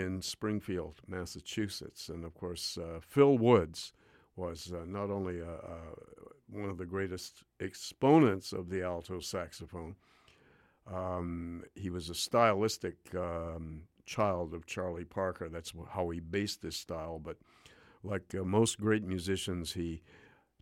[0.00, 2.08] in Springfield, Massachusetts.
[2.08, 3.92] And of course, uh, Phil Woods
[4.36, 5.78] was uh, not only a, a,
[6.50, 9.94] one of the greatest exponents of the alto saxophone,
[10.92, 15.48] um, he was a stylistic um, child of Charlie Parker.
[15.48, 17.18] That's how he based his style.
[17.18, 17.36] But
[18.02, 20.02] like uh, most great musicians, he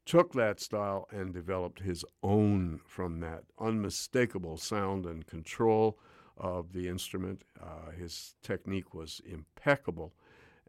[0.05, 5.99] took that style and developed his own from that unmistakable sound and control
[6.37, 7.43] of the instrument.
[7.61, 10.13] Uh, his technique was impeccable.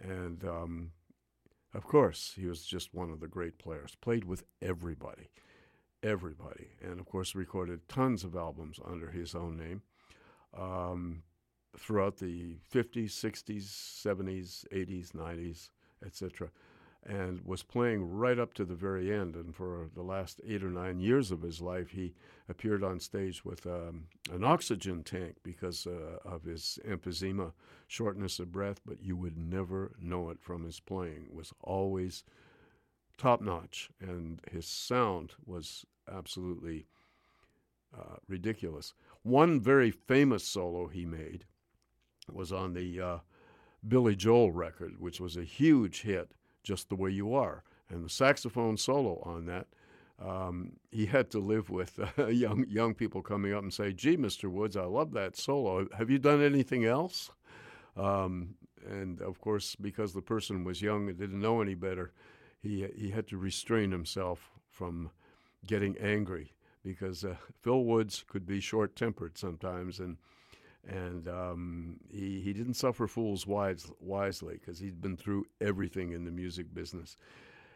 [0.01, 0.91] And um,
[1.73, 5.29] of course, he was just one of the great players, played with everybody,
[6.01, 6.69] everybody.
[6.81, 9.81] And of course, recorded tons of albums under his own name
[10.57, 11.23] um,
[11.77, 15.69] throughout the 50s, 60s, 70s, 80s, 90s,
[16.05, 16.49] etc
[17.05, 19.35] and was playing right up to the very end.
[19.35, 22.13] And for the last eight or nine years of his life, he
[22.47, 27.51] appeared on stage with um, an oxygen tank because uh, of his emphysema,
[27.87, 28.79] shortness of breath.
[28.85, 31.25] But you would never know it from his playing.
[31.27, 32.23] It was always
[33.17, 36.87] top notch, and his sound was absolutely
[37.97, 38.93] uh, ridiculous.
[39.23, 41.45] One very famous solo he made
[42.31, 43.17] was on the uh,
[43.85, 46.31] Billy Joel record, which was a huge hit
[46.63, 47.63] just the way you are.
[47.89, 49.67] And the saxophone solo on that,
[50.19, 54.17] um, he had to live with uh, young young people coming up and say, "Gee,
[54.17, 54.49] Mr.
[54.49, 55.87] Woods, I love that solo.
[55.97, 57.31] Have you done anything else?"
[57.97, 58.55] Um,
[58.87, 62.11] and of course, because the person was young and didn't know any better,
[62.61, 65.11] he he had to restrain himself from
[65.65, 70.17] getting angry because uh, Phil Woods could be short tempered sometimes and
[70.87, 76.25] and um, he he didn't suffer fools wise, wisely because he'd been through everything in
[76.25, 77.15] the music business.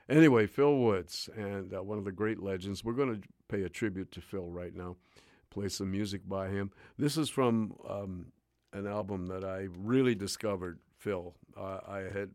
[0.09, 2.83] Anyway, Phil Woods and uh, one of the great legends.
[2.83, 4.95] We're going to pay a tribute to Phil right now.
[5.49, 6.71] Play some music by him.
[6.97, 8.27] This is from um,
[8.73, 10.79] an album that I really discovered.
[10.97, 12.31] Phil, uh, I had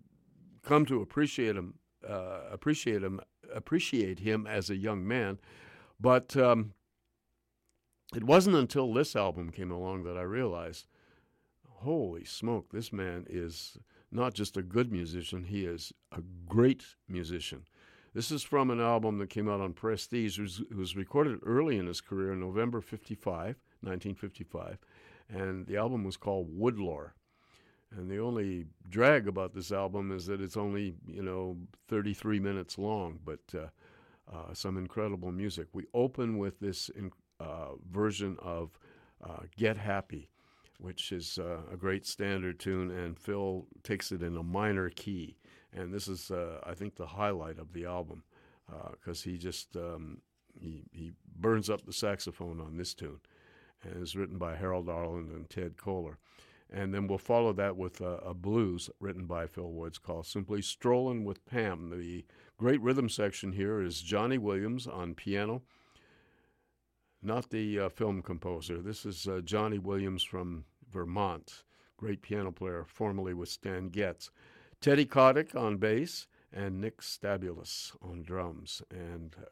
[0.63, 1.75] come to appreciate him,
[2.09, 3.21] uh, appreciate him,
[3.55, 5.39] appreciate him as a young man,
[6.01, 6.37] but.
[6.37, 6.75] Um,
[8.15, 10.87] it wasn't until this album came along that I realized,
[11.69, 13.79] holy smoke, this man is
[14.11, 17.65] not just a good musician, he is a great musician.
[18.15, 20.39] This is from an album that came out on Prestige.
[20.39, 24.79] It was, it was recorded early in his career, November 55, 1955,
[25.31, 27.13] and the album was called Woodlore.
[27.97, 31.57] And the only drag about this album is that it's only, you know,
[31.89, 33.69] 33 minutes long, but uh,
[34.31, 35.69] uh, some incredible music.
[35.73, 37.13] We open with this in,
[37.43, 38.79] uh, version of
[39.23, 40.29] uh, Get Happy.
[40.79, 45.37] which is uh, a great standard tune, and Phil takes it in a minor key.
[45.73, 48.25] And this is, uh, I think, the highlight of the album
[48.93, 50.23] because he just um,
[50.61, 53.21] he, he burns up the saxophone on this tune,
[53.83, 56.17] and it's written by Harold Arlen and Ted Koehler.
[56.73, 60.63] And then we'll follow that with a, a, blues written by Phil Woods called Simply
[60.63, 61.91] Strolling with Pam.
[61.91, 62.25] The
[62.57, 65.63] great rhythm section here is Johnny Williams on piano,
[67.23, 68.83] not the uh, film composer.
[68.83, 71.63] This is uh, Johnny Williams from Vermont,
[71.97, 74.31] great piano player, formerly with Stan Getz.
[74.81, 78.83] Teddy Kotick on bass, and Nick Stabulis on drums.
[78.91, 79.47] And uh,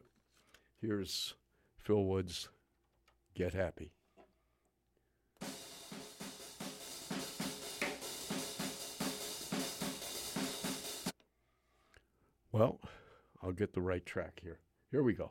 [0.80, 1.34] here's
[1.76, 2.48] Phil Woods,
[3.34, 3.92] Get Happy.
[12.52, 12.80] Well,
[13.40, 14.58] I'll get the right track here.
[14.90, 15.30] Here we go.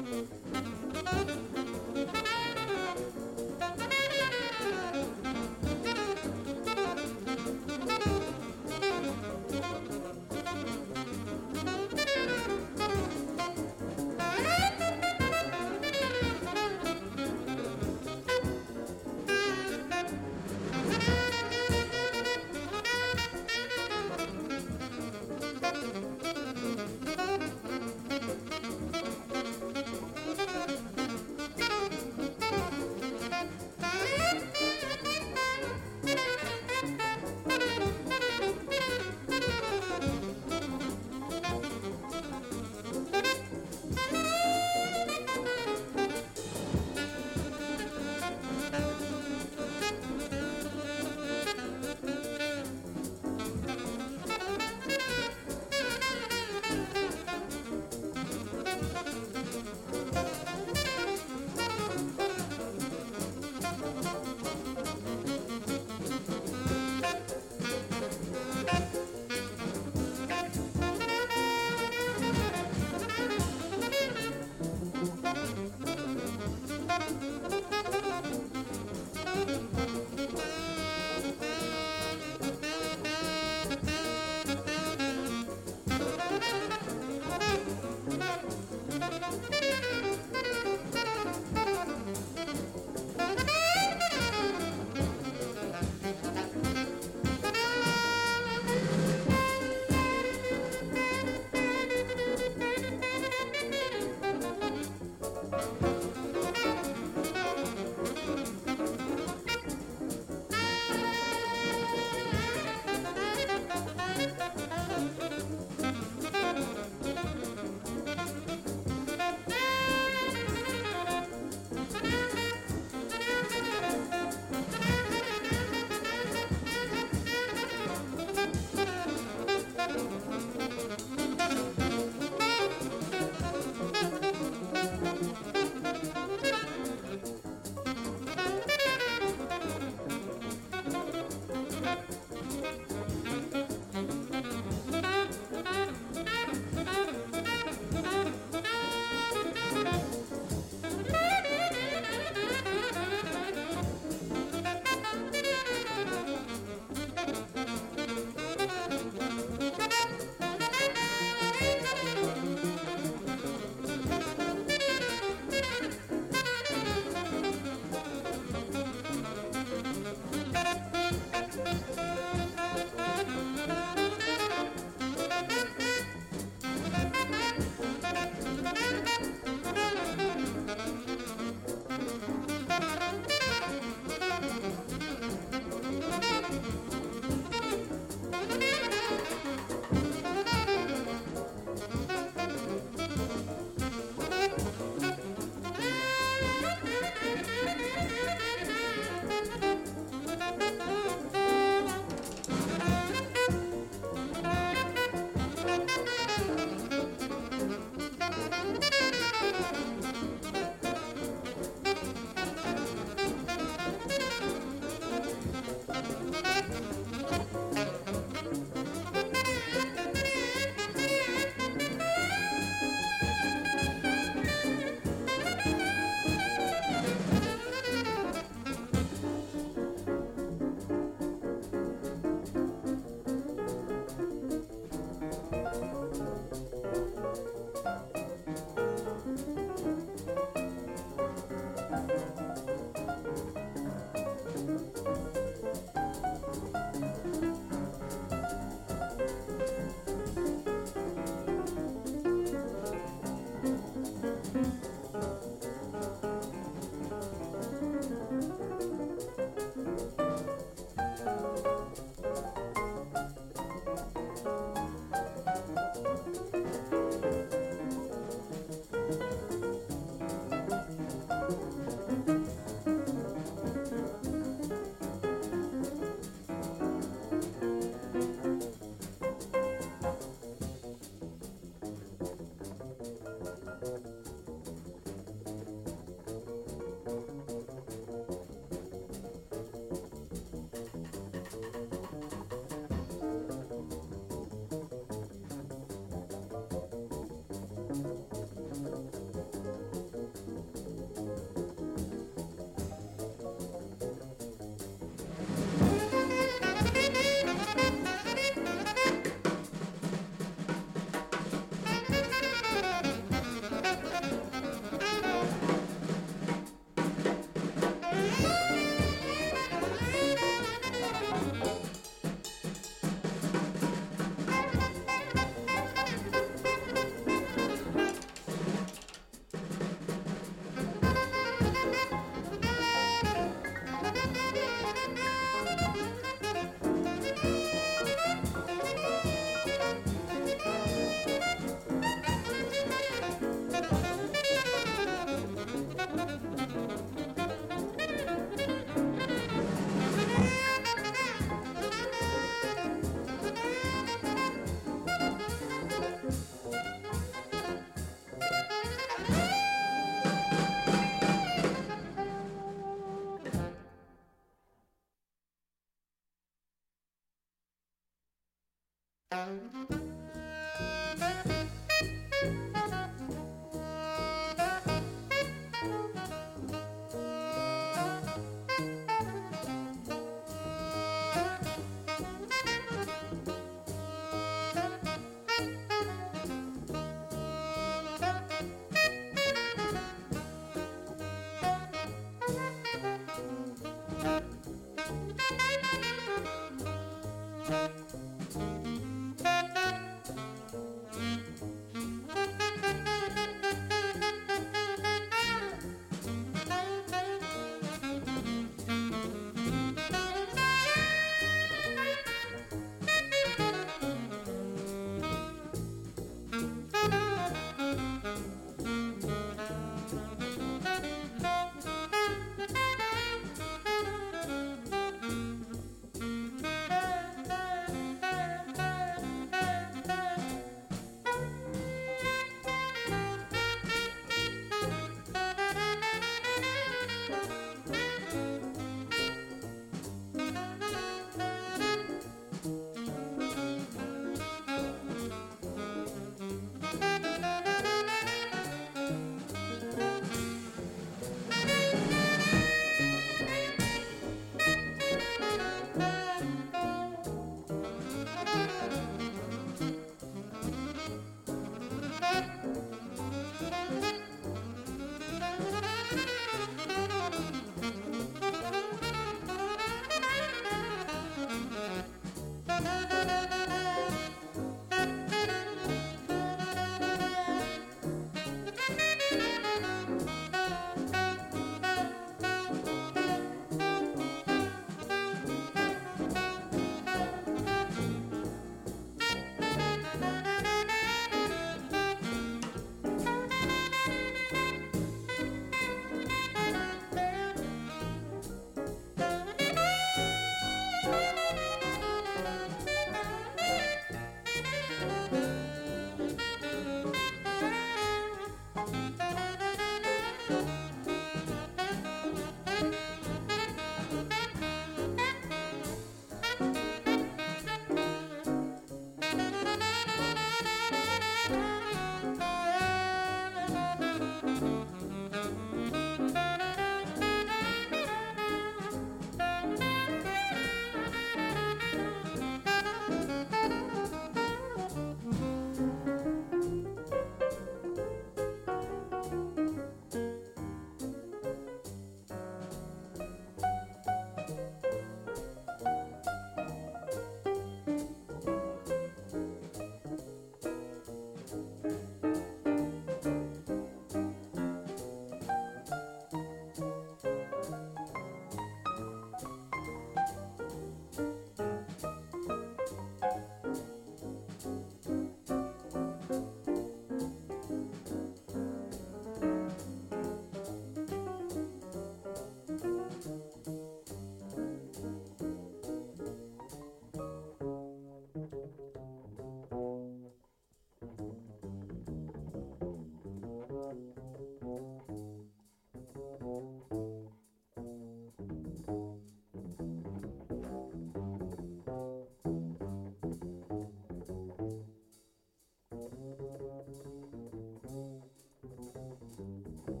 [599.86, 600.00] Thank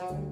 [0.00, 0.29] 짠.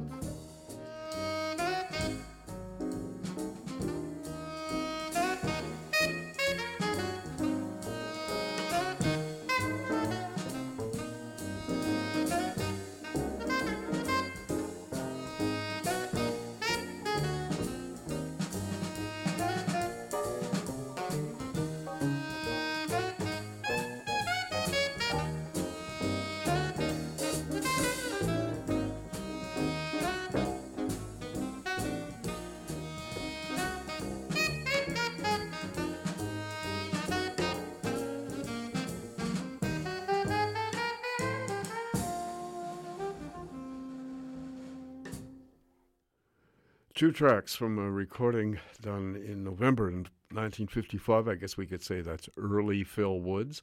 [46.99, 49.99] Two tracks from a recording done in November in
[50.33, 51.29] 1955.
[51.29, 53.63] I guess we could say that's early Phil Woods.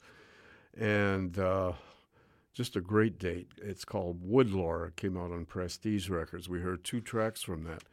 [0.77, 1.73] And uh,
[2.53, 3.49] just a great date.
[3.57, 4.88] It's called Woodlore.
[4.88, 6.47] It came out on Prestige Records.
[6.47, 7.83] We heard two tracks from that.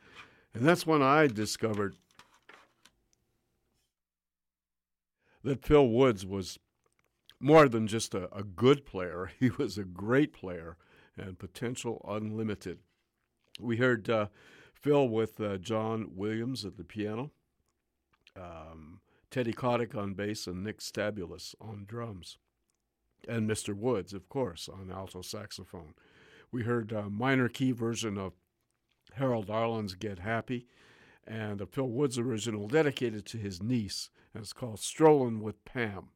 [0.55, 1.97] And that's when I discovered
[5.43, 6.61] that Phil Woods was
[7.41, 10.77] more than just a, a good player, he was a great player
[11.19, 12.79] and potential unlimited.
[13.59, 14.29] We heard uh,
[14.83, 17.31] Phil with uh, John Williams at the piano,
[18.37, 22.39] um, Teddy Kotick on bass, and Nick Stabulas on drums,
[23.29, 23.75] and Mr.
[23.75, 25.95] Woods, of course, on alto saxophone.
[26.51, 28.33] We heard a minor key version of
[29.15, 30.67] Harold Arlen's Get Happy
[31.27, 36.09] and a Phil Woods original dedicated to his niece, and it's called Strolling with Pam.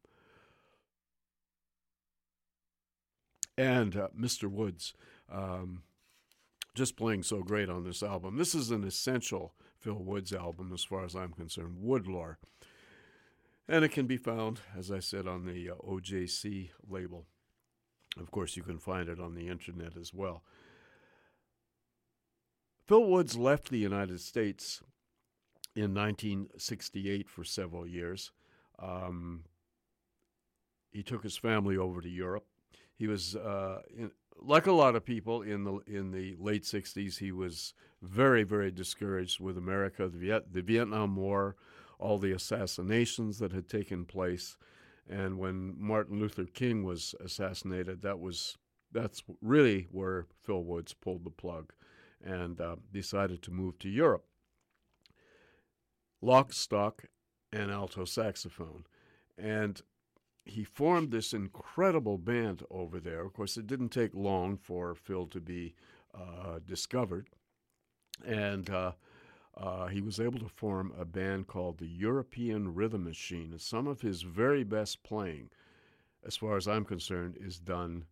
[3.56, 4.50] And uh, Mr.
[4.50, 4.92] Woods,
[5.32, 5.82] um,
[6.76, 8.36] just playing so great on this album.
[8.36, 12.36] This is an essential Phil Woods album as far as I'm concerned, Woodlore.
[13.66, 17.24] And it can be found, as I said, on the uh, OJC label.
[18.20, 20.42] Of course, you can find it on the internet as well.
[22.86, 24.82] Phil Woods left the United States
[25.74, 28.30] in 1968 for several years.
[28.78, 29.44] Um,
[30.92, 32.46] he took his family over to Europe.
[32.94, 37.18] He was, uh, in, like a lot of people in the in the late 60s,
[37.18, 41.56] he was very, very discouraged with America, the, Viet, the Vietnam War,
[41.98, 44.56] all the assassinations that had taken place,
[45.08, 48.56] and when Martin Luther King was assassinated, that was
[48.92, 51.72] that's really where Phil Woods pulled the plug
[52.24, 54.24] and uh, decided to move to Europe
[56.22, 57.04] lock, stock,
[57.52, 58.84] and alto saxophone.
[59.38, 59.80] And
[60.46, 63.24] he formed this incredible band over there.
[63.24, 65.74] Of course, it didn't take long for Phil to be
[66.14, 67.28] uh, discovered.
[68.24, 68.92] And uh,
[69.56, 73.58] uh, he was able to form a band called the European Rhythm Machine.
[73.58, 75.50] Some of his very best playing,
[76.24, 78.04] as far as I'm concerned, is done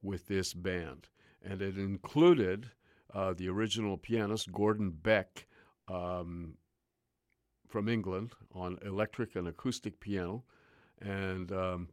[0.00, 1.08] with this band.
[1.42, 2.70] And it included
[3.12, 5.46] uh, the original pianist, Gordon Beck,
[5.88, 6.54] um,
[7.68, 10.44] from England on electric and acoustic piano,
[11.02, 11.88] and um,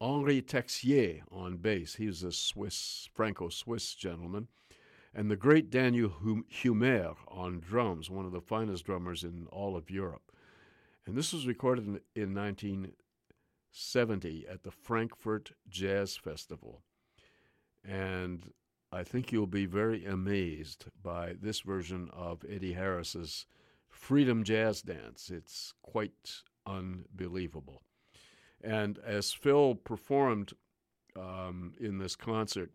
[0.00, 1.96] Henri Texier on bass.
[1.96, 4.48] He's a Swiss, Franco-Swiss gentleman,
[5.14, 6.12] and the great Daniel
[6.52, 10.32] Humair on drums, one of the finest drummers in all of Europe.
[11.06, 16.82] And this was recorded in, in 1970 at the Frankfurt Jazz Festival.
[17.84, 18.52] And
[18.90, 23.46] I think you'll be very amazed by this version of Eddie Harris's
[23.88, 25.30] Freedom Jazz Dance.
[25.30, 27.82] It's quite unbelievable.
[28.62, 30.52] And as Phil performed
[31.16, 32.70] um, in this concert,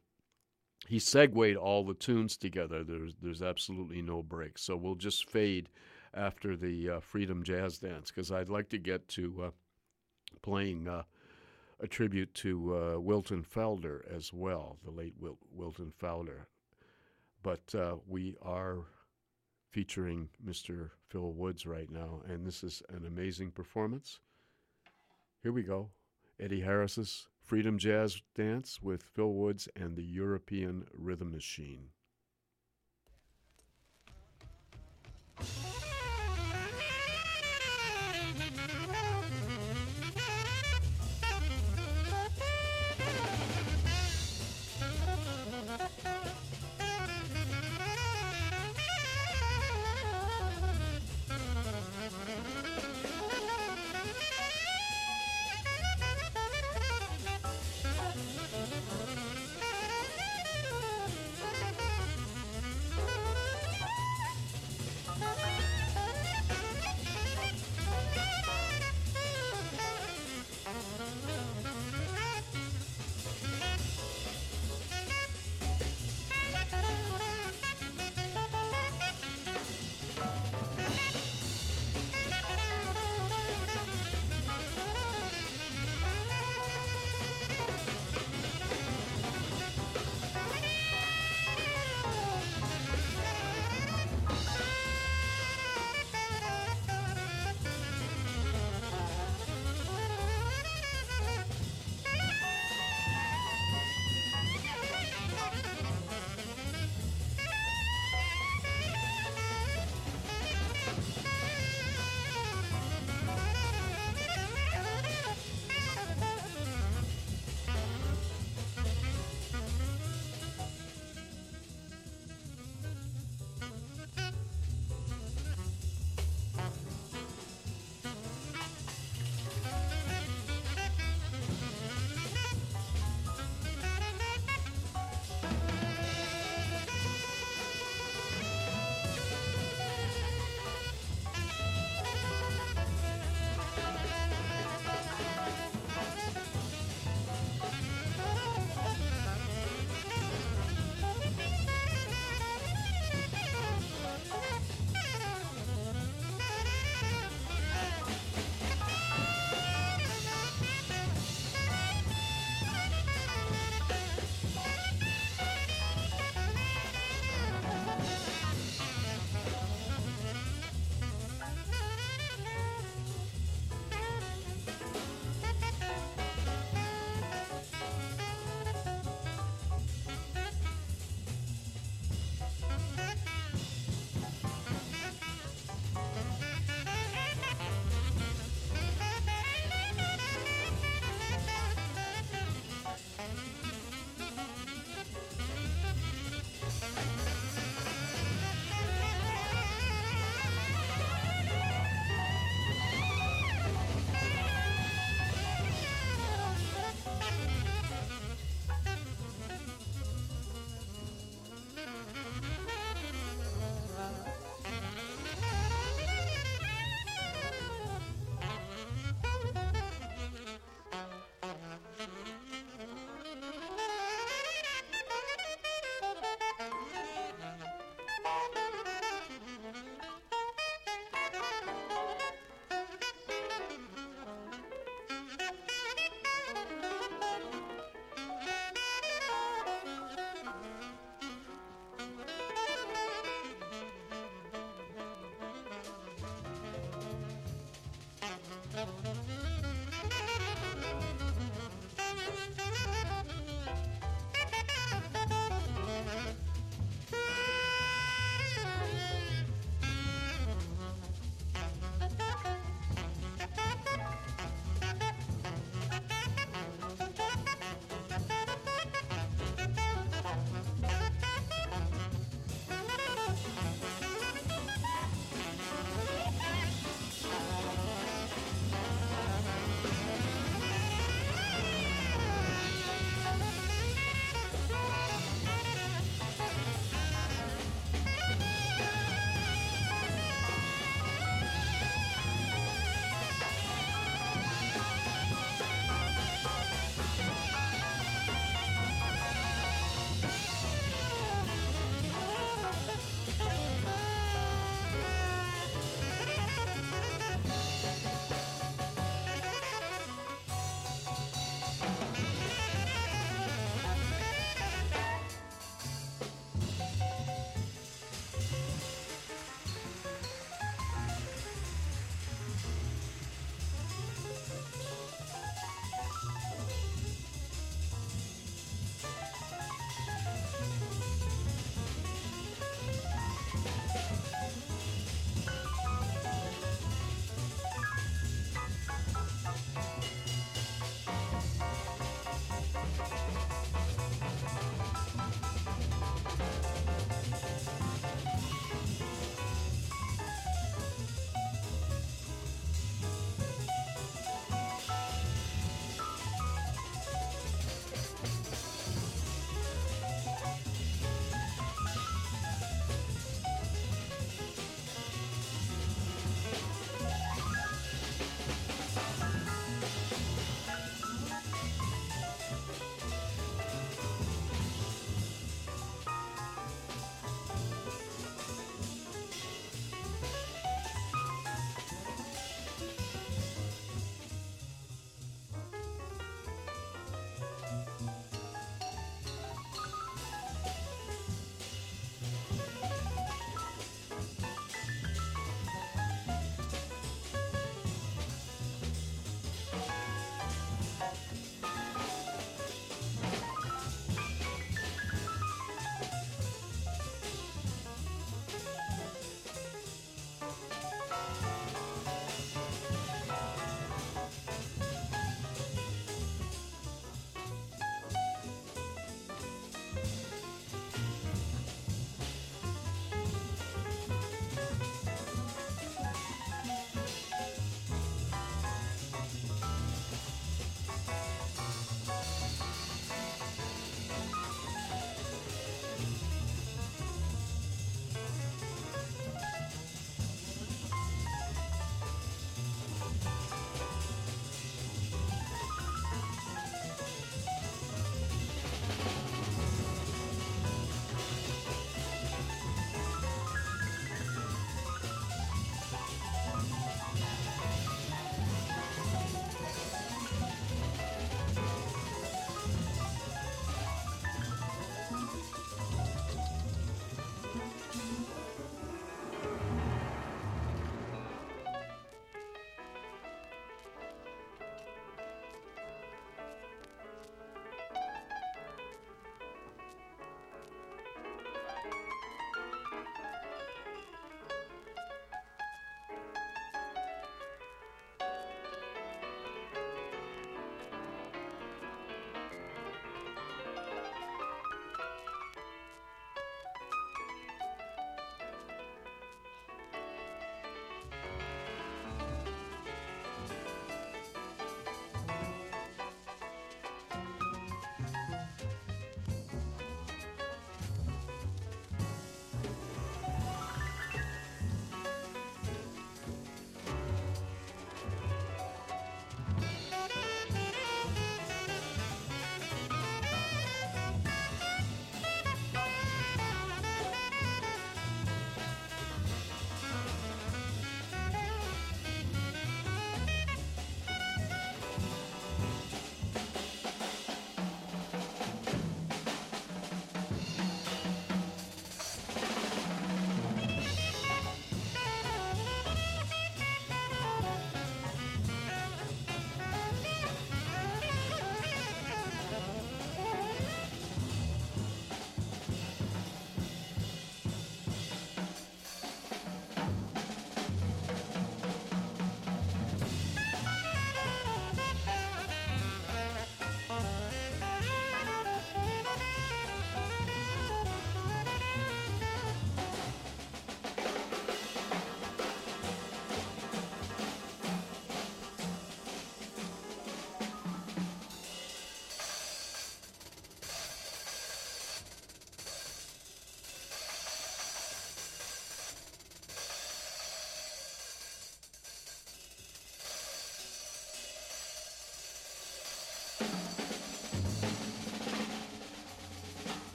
[0.88, 2.84] he segued all the tunes together.
[2.84, 4.58] There's there's absolutely no break.
[4.58, 5.70] So we'll just fade
[6.14, 9.50] after the uh, Freedom Jazz Dance because I'd like to get to uh,
[10.42, 11.04] playing uh,
[11.80, 16.46] a tribute to uh, Wilton Felder as well, the late Wil- Wilton Felder.
[17.44, 18.80] But uh, we are
[19.70, 20.92] featuring Mr.
[21.10, 24.20] Phil Woods right now, and this is an amazing performance.
[25.44, 25.90] Here we go
[26.40, 31.90] Eddie Harris's Freedom Jazz Dance with Phil Woods and the European Rhythm Machine.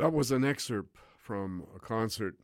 [0.00, 2.36] That was an excerpt from a concert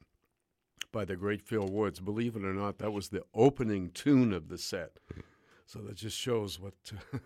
[0.92, 2.00] by the great Phil Woods.
[2.00, 4.98] Believe it or not, that was the opening tune of the set.
[5.64, 6.74] So that just shows what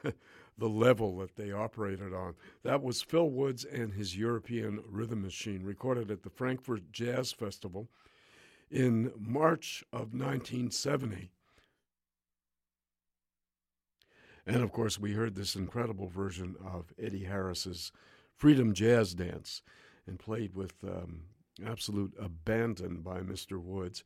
[0.56, 2.36] the level that they operated on.
[2.62, 7.88] That was Phil Woods and his European Rhythm Machine, recorded at the Frankfurt Jazz Festival
[8.70, 11.32] in March of 1970.
[14.46, 17.90] And of course, we heard this incredible version of Eddie Harris's
[18.36, 19.62] Freedom Jazz Dance
[20.10, 21.22] and played with um,
[21.64, 23.62] absolute abandon by Mr.
[23.62, 24.02] Woods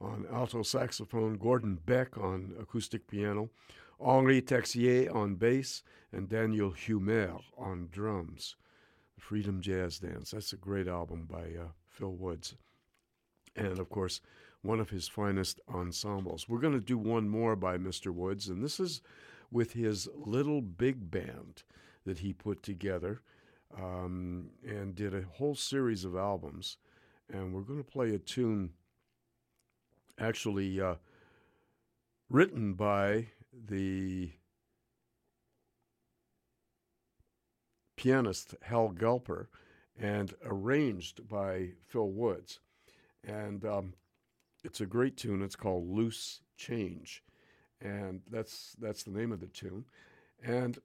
[0.00, 3.48] on alto saxophone, Gordon Beck on acoustic piano,
[4.00, 8.56] Henri Texier on bass, and Daniel Humair on drums.
[9.18, 10.32] Freedom Jazz Dance.
[10.32, 12.56] That's a great album by uh, Phil Woods.
[13.56, 14.20] And of course,
[14.60, 16.48] one of his finest ensembles.
[16.48, 18.12] We're going to do one more by Mr.
[18.12, 19.00] Woods, and this is
[19.50, 21.62] with his little big band
[22.04, 23.22] that he put together
[23.76, 26.76] um, and did a whole series of albums.
[27.32, 28.70] And we're going to play a tune
[30.18, 30.96] actually uh,
[32.28, 34.32] written by the
[37.96, 39.46] pianist Hal Galper
[39.98, 42.60] and arranged by Phil Woods.
[43.26, 43.94] And um,
[44.62, 45.42] it's a great tune.
[45.42, 47.22] It's called Loose Change.
[47.80, 49.84] And that's, that's the name of the tune.
[50.42, 50.78] And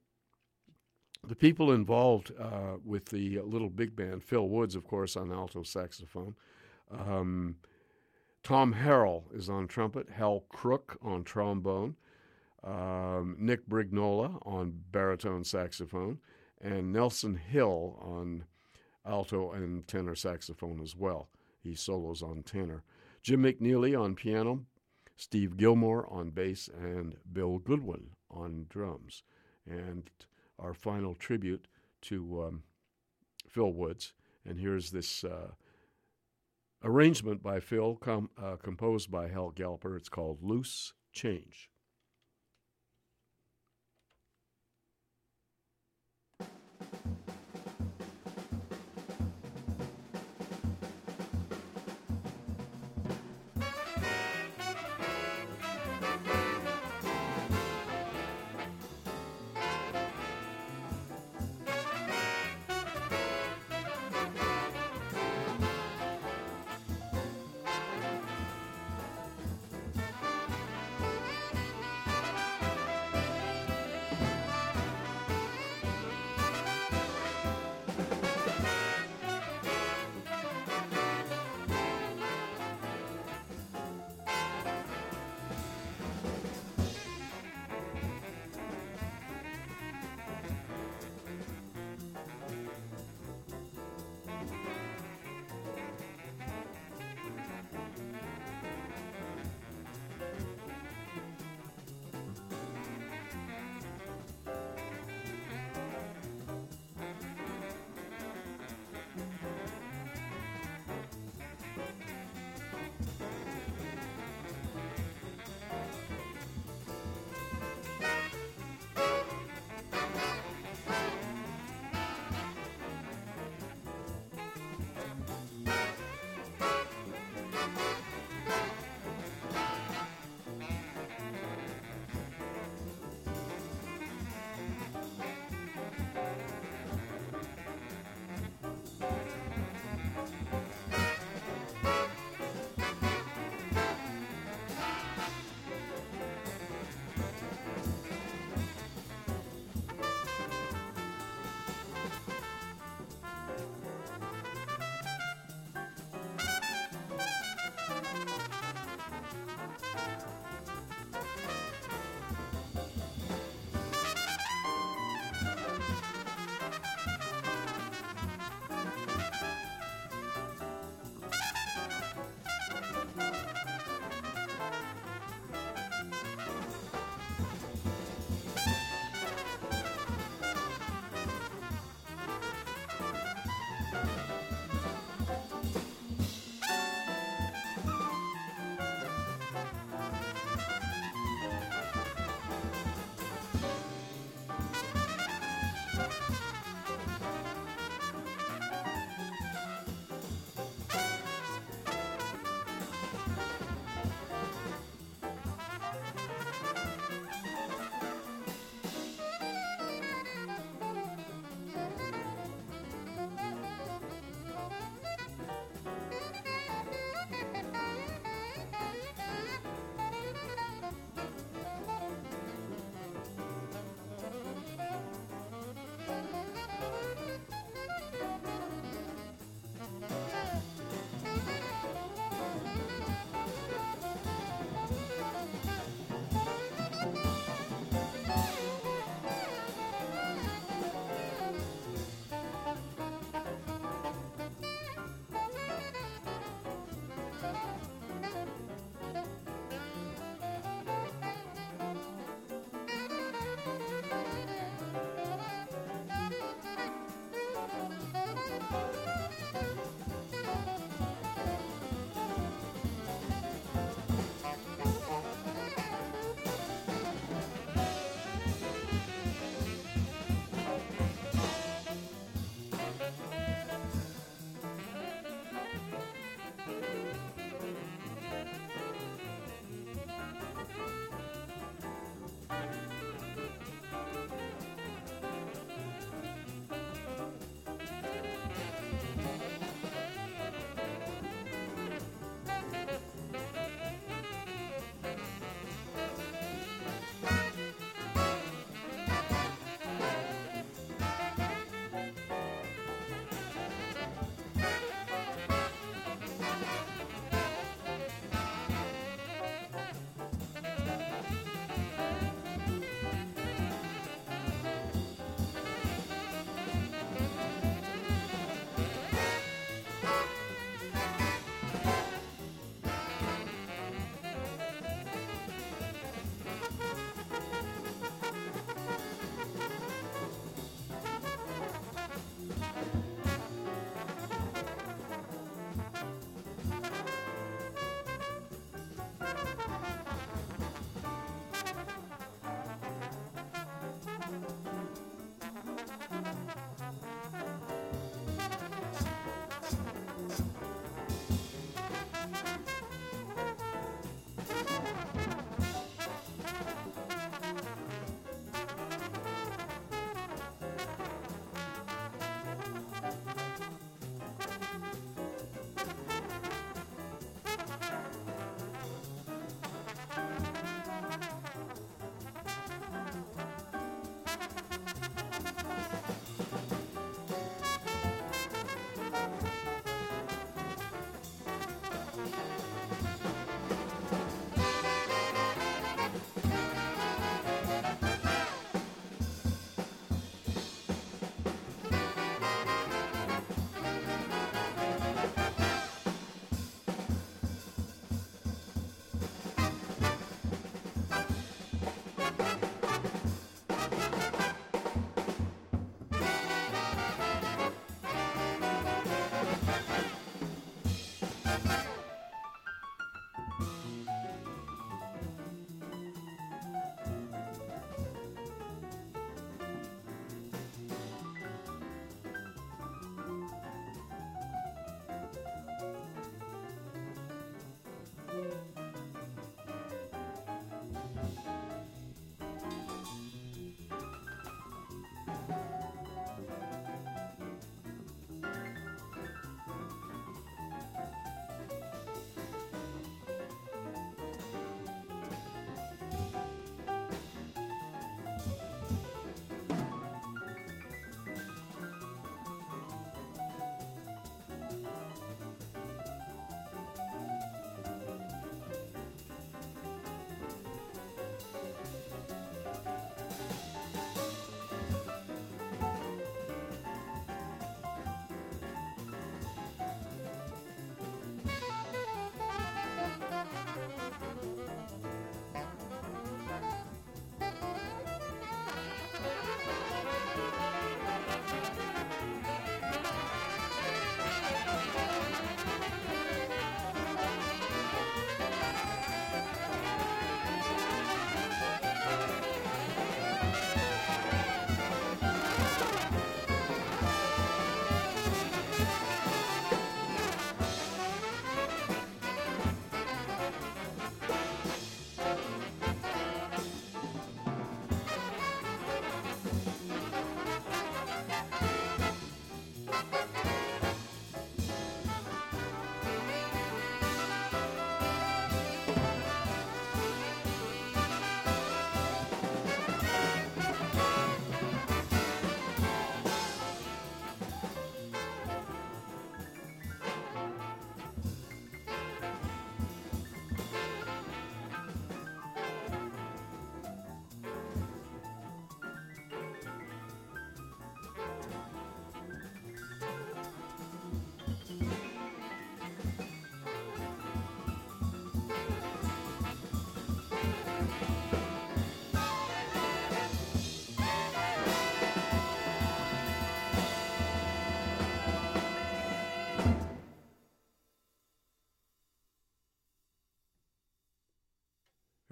[1.28, 5.64] the people involved uh, with the little big band, Phil Woods, of course, on alto
[5.64, 6.36] saxophone.
[6.92, 7.58] Um,
[8.44, 11.96] Tom Harrell is on trumpet, Hal Crook on trombone,
[12.64, 16.20] um, Nick Brignola on baritone saxophone,
[16.62, 18.46] and Nelson Hill on
[19.06, 21.30] alto and tenor saxophone as well.
[21.62, 22.84] He solos on tenor.
[23.22, 24.66] Jim McNeely on piano,
[25.18, 29.24] Steve Gilmore on bass, and Bill Goodwin on drums.
[29.70, 30.10] And
[30.60, 31.68] our final tribute
[32.02, 32.64] to um,
[33.48, 34.14] Phil Woods.
[34.46, 35.52] And here's this uh,
[36.84, 39.98] arrangement by Phil, com- uh, composed by Hal Galper.
[39.98, 41.70] It's called Loose Change.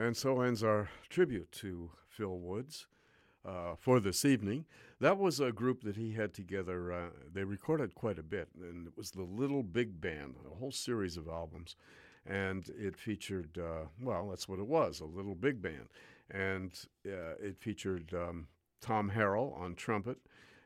[0.08, 2.88] And so ends our tribute to Phil Woods
[3.46, 4.64] uh, for this evening.
[5.02, 6.94] That was a group that he had together.
[6.94, 10.72] Uh, they recorded quite a bit, and it was the Little Big Band, a whole
[10.72, 11.76] series of albums.
[12.26, 15.90] And it featured, uh, well, that's what it was, a little big band.
[16.32, 16.72] And
[17.06, 18.48] uh, it featured um,
[18.80, 20.20] Tom Harrell on trumpet,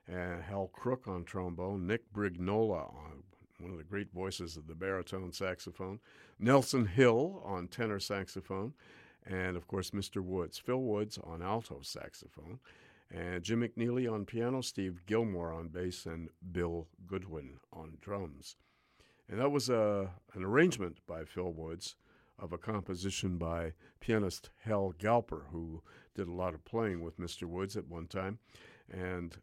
[0.07, 3.23] and Hal Crook on trombone, Nick Brignola on
[3.57, 5.99] one of the great voices of the baritone saxophone,
[6.37, 8.73] Nelson Hill on tenor saxophone,
[9.25, 10.21] and of course Mr.
[10.21, 12.59] Woods, Phil Woods on alto saxophone,
[13.09, 18.55] and Jim McNeely on piano, Steve Gilmore on bass, and Bill Goodwin on drums.
[19.29, 21.95] And that was a, an arrangement by Phil Woods
[22.39, 25.81] of a composition by pianist Hal Galper, who
[26.15, 27.43] did a lot of playing with Mr.
[27.43, 28.39] Woods at one time.
[28.89, 29.37] And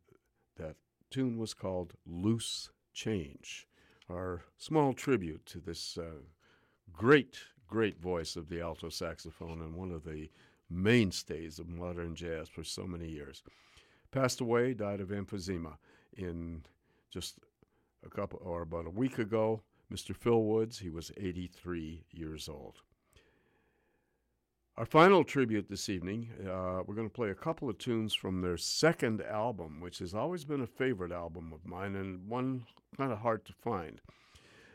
[0.57, 0.77] that
[1.11, 3.67] tune was called Loose Change,
[4.11, 6.23] our small tribute to this uh,
[6.93, 7.39] great
[7.69, 10.29] great voice of the alto saxophone and one of the
[10.71, 13.43] mainstays of modern jazz for so many years.
[14.11, 15.75] Passed away, died of emphysema
[16.17, 16.63] in
[17.11, 17.37] just
[18.05, 19.63] a couple or about a week ago.
[19.93, 20.15] Mr.
[20.15, 22.81] Phil Woods, he was 83 years old.
[24.77, 28.41] Our final tribute this evening, uh, we're going to play a couple of tunes from
[28.41, 32.65] their second album, which has always been a favorite album of mine and one
[32.97, 34.01] kind of hard to find.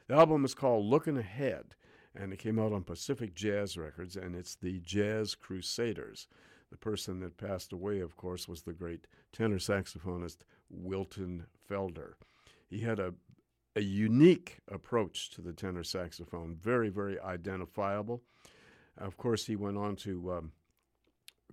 [0.07, 1.75] The album is called Looking Ahead,
[2.15, 6.27] and it came out on Pacific Jazz Records, and it's the Jazz Crusaders.
[6.69, 10.37] The person that passed away, of course, was the great tenor saxophonist
[10.69, 12.13] Wilton Felder.
[12.67, 13.13] He had a
[13.75, 18.21] a unique approach to the tenor saxophone, very, very identifiable.
[18.97, 20.51] Of course, he went on to um,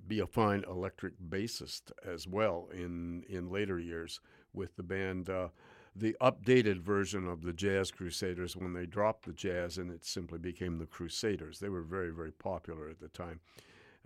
[0.06, 4.20] be a fine electric bassist as well in in later years
[4.52, 5.30] with the band.
[5.30, 5.48] Uh,
[5.94, 10.38] the updated version of the Jazz Crusaders when they dropped the jazz and it simply
[10.38, 11.58] became the Crusaders.
[11.58, 13.40] They were very, very popular at the time.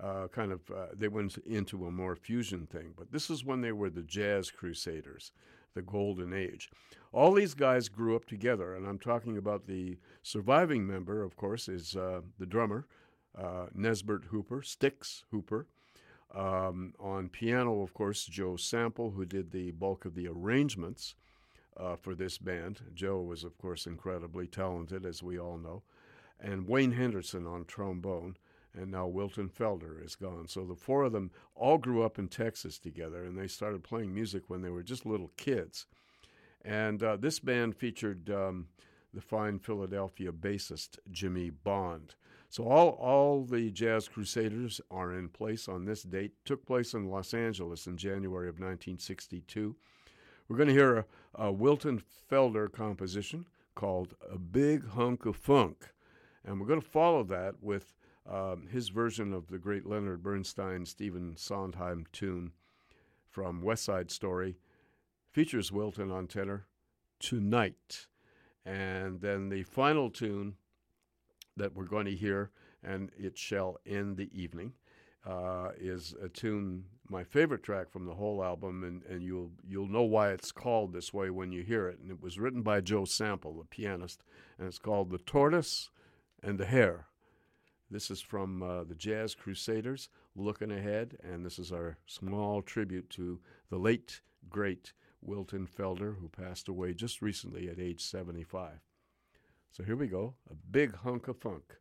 [0.03, 3.61] Uh, kind of, uh, they went into a more fusion thing, but this is when
[3.61, 5.31] they were the Jazz Crusaders,
[5.75, 6.69] the golden age.
[7.13, 11.69] All these guys grew up together, and I'm talking about the surviving member, of course,
[11.69, 12.89] is uh, the drummer,
[13.39, 15.67] uh, Nesbert Hooper, Stix Hooper.
[16.35, 21.15] Um, on piano, of course, Joe Sample, who did the bulk of the arrangements
[21.77, 22.81] uh, for this band.
[22.95, 25.83] Joe was, of course, incredibly talented, as we all know.
[26.41, 28.37] And Wayne Henderson on trombone,
[28.75, 30.49] and now Wilton Felder is gone.
[30.49, 34.15] So the four of them all grew up in Texas together, and they started playing
[34.15, 35.87] music when they were just little kids.
[36.65, 38.69] And uh, this band featured um,
[39.13, 42.15] the fine Philadelphia bassist Jimmy Bond.
[42.49, 46.33] So all all the Jazz Crusaders are in place on this date.
[46.45, 49.75] Took place in Los Angeles in January of 1962.
[50.49, 51.05] We're going to hear a,
[51.47, 55.93] a Wilton Felder composition called "A Big Hunk of Funk,"
[56.45, 57.95] and we're going to follow that with
[58.31, 62.53] um, his version of the great Leonard Bernstein Stephen Sondheim tune
[63.29, 64.57] from West Side Story.
[65.33, 66.67] Features Wilton on tenor
[67.19, 68.07] tonight.
[68.65, 70.55] And then the final tune
[71.57, 72.51] that we're going to hear,
[72.83, 74.73] and it shall end the evening,
[75.27, 79.89] uh, is a tune, my favorite track from the whole album, and, and you'll you'll
[79.89, 81.99] know why it's called this way when you hear it.
[82.01, 84.23] And it was written by Joe Sample, the pianist,
[84.59, 85.91] and it's called "The Tortoise
[86.43, 87.09] and the Hare."
[87.91, 93.11] This is from uh, the Jazz Crusaders, looking ahead, and this is our small tribute
[93.11, 98.81] to the late great Wilton Felder, who passed away just recently at age 75.
[99.71, 101.77] So here we go a big hunk of funk.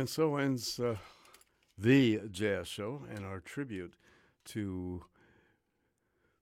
[0.00, 0.96] And so ends uh,
[1.76, 3.92] the jazz show and our tribute
[4.46, 5.04] to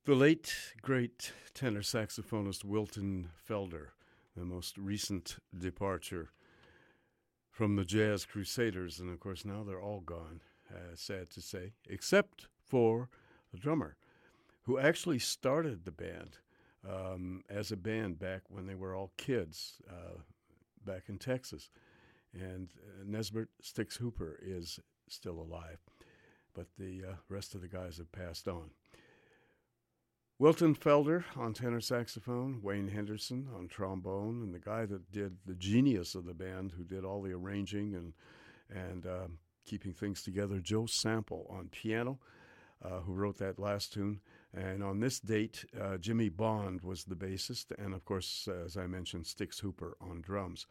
[0.05, 3.89] the late, great tenor saxophonist Wilton Felder,
[4.37, 6.31] the most recent departure
[7.51, 9.01] from the Jazz Crusaders.
[9.01, 10.41] And of course, now they're all gone,
[10.73, 13.09] uh, sad to say, except for
[13.51, 13.97] the drummer,
[14.67, 16.39] who actually started the band
[16.89, 20.21] um, as a band back when they were all kids uh,
[20.87, 21.71] back in Texas.
[22.35, 25.79] And uh, Nesbert Stix Hooper is still alive,
[26.55, 28.71] but the uh, rest of the guys have passed on.
[30.39, 35.55] Wilton Felder on tenor saxophone, Wayne Henderson on trombone, and the guy that did the
[35.55, 38.13] genius of the band, who did all the arranging and
[38.71, 42.19] and um, keeping things together, Joe Sample on piano,
[42.85, 44.21] uh, who wrote that last tune.
[44.55, 48.87] And on this date, uh, Jimmy Bond was the bassist, and of course, as I
[48.87, 50.67] mentioned, Stix Hooper on drums.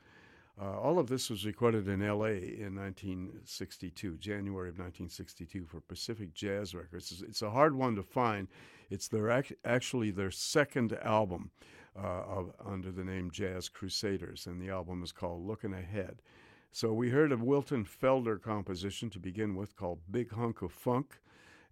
[0.60, 2.38] Uh, all of this was recorded in L.A.
[2.38, 7.12] in 1962, January of 1962, for Pacific Jazz Records.
[7.12, 8.48] It's, it's a hard one to find.
[8.90, 11.52] It's their ac- actually their second album
[11.96, 16.24] uh, of, under the name Jazz Crusaders, and the album is called Looking Ahead.
[16.72, 21.20] So we heard a Wilton Felder composition to begin with called Big Hunk of Funk,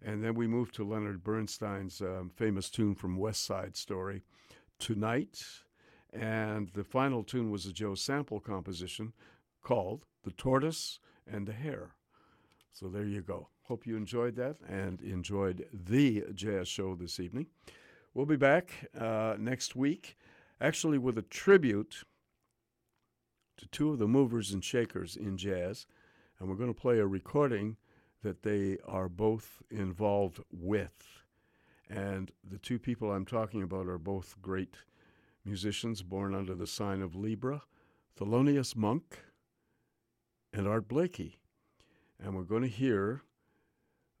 [0.00, 4.22] and then we moved to Leonard Bernstein's um, famous tune from West Side Story,
[4.78, 5.42] Tonight.
[6.18, 9.12] And the final tune was a Joe Sample composition
[9.62, 10.98] called The Tortoise
[11.30, 11.90] and the Hare.
[12.72, 13.48] So there you go.
[13.64, 17.46] Hope you enjoyed that and enjoyed the jazz show this evening.
[18.14, 20.16] We'll be back uh, next week,
[20.60, 22.04] actually, with a tribute
[23.58, 25.86] to two of the movers and shakers in jazz.
[26.38, 27.76] And we're going to play a recording
[28.22, 31.22] that they are both involved with.
[31.90, 34.76] And the two people I'm talking about are both great
[35.46, 37.62] musicians born under the sign of Libra,
[38.18, 39.20] Thelonious Monk,
[40.52, 41.38] and Art Blakey.
[42.22, 43.22] And we're going to hear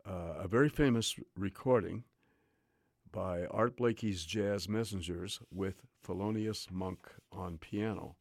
[0.06, 2.04] uh, a very famous recording
[3.10, 8.16] by Art Blakey's Jazz Messengers with Thelonious Monk on piano.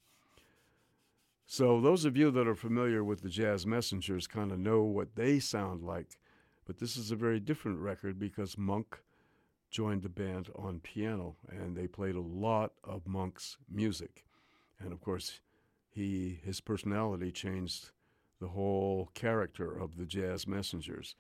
[1.46, 5.16] So, those of you that are familiar with the Jazz Messengers kind of know what
[5.16, 6.18] they sound like,
[6.66, 9.00] but this is a very different record because Monk
[9.76, 14.24] joined the band on piano, and they played a lot of Monk's music.
[14.80, 15.42] And of course,
[15.90, 17.92] he his personality changed
[18.40, 21.16] the whole character of the Jazz Messengers.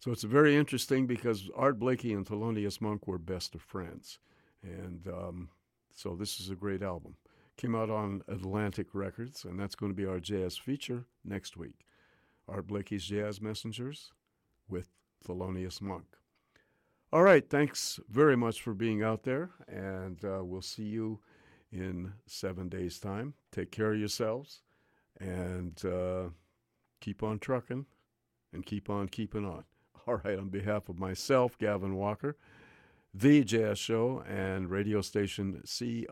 [0.00, 4.18] So it's very interesting because Art Blakey and Thelonious Monk were best of friends,
[4.64, 5.48] and um,
[5.94, 7.14] so this is a great album.
[7.56, 11.86] Came out on Atlantic Records, and that's going to be our jazz feature next week.
[12.48, 14.10] Art Blakey's Jazz Messengers
[14.68, 14.88] with
[15.24, 16.16] Thelonious Monk.
[17.14, 21.18] All right, thanks very much for being out there, and uh, we'll see you
[21.70, 23.34] in seven days' time.
[23.50, 24.62] Take care of yourselves,
[25.20, 26.30] and uh,
[27.02, 27.84] keep on trucking,
[28.54, 29.64] and keep on keeping on.
[30.06, 32.38] All right, on behalf of myself, Gavin Walker,
[33.12, 36.08] The Jazz Show, and radio station CITR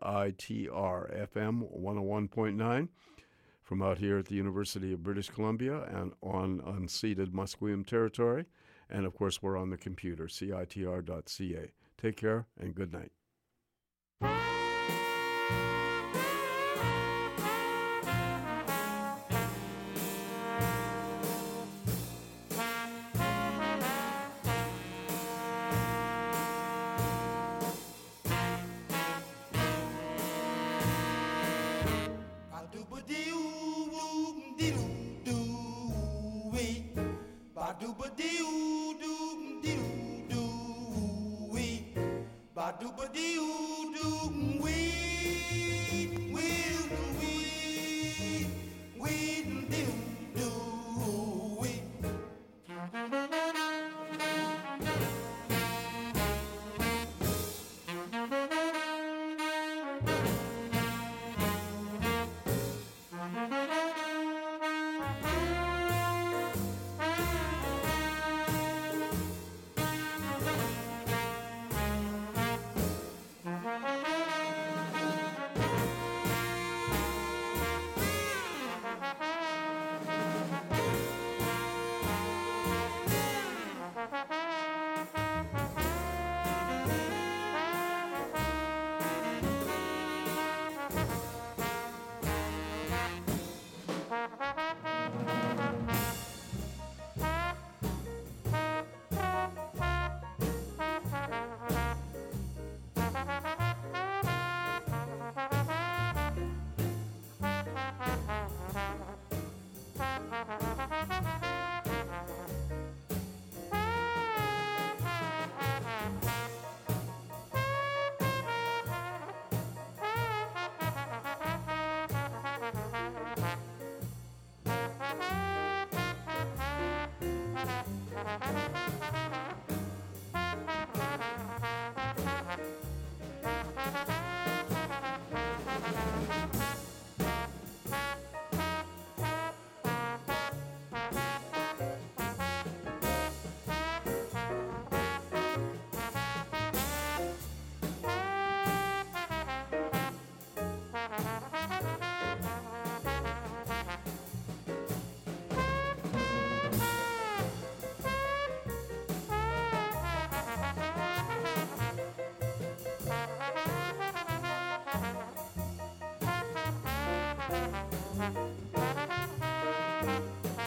[0.68, 2.88] FM 101.9
[3.62, 8.44] from out here at the University of British Columbia and on unceded Musqueam territory.
[8.90, 11.72] And of course, we're on the computer, citr.ca.
[11.96, 13.12] Take care and good night.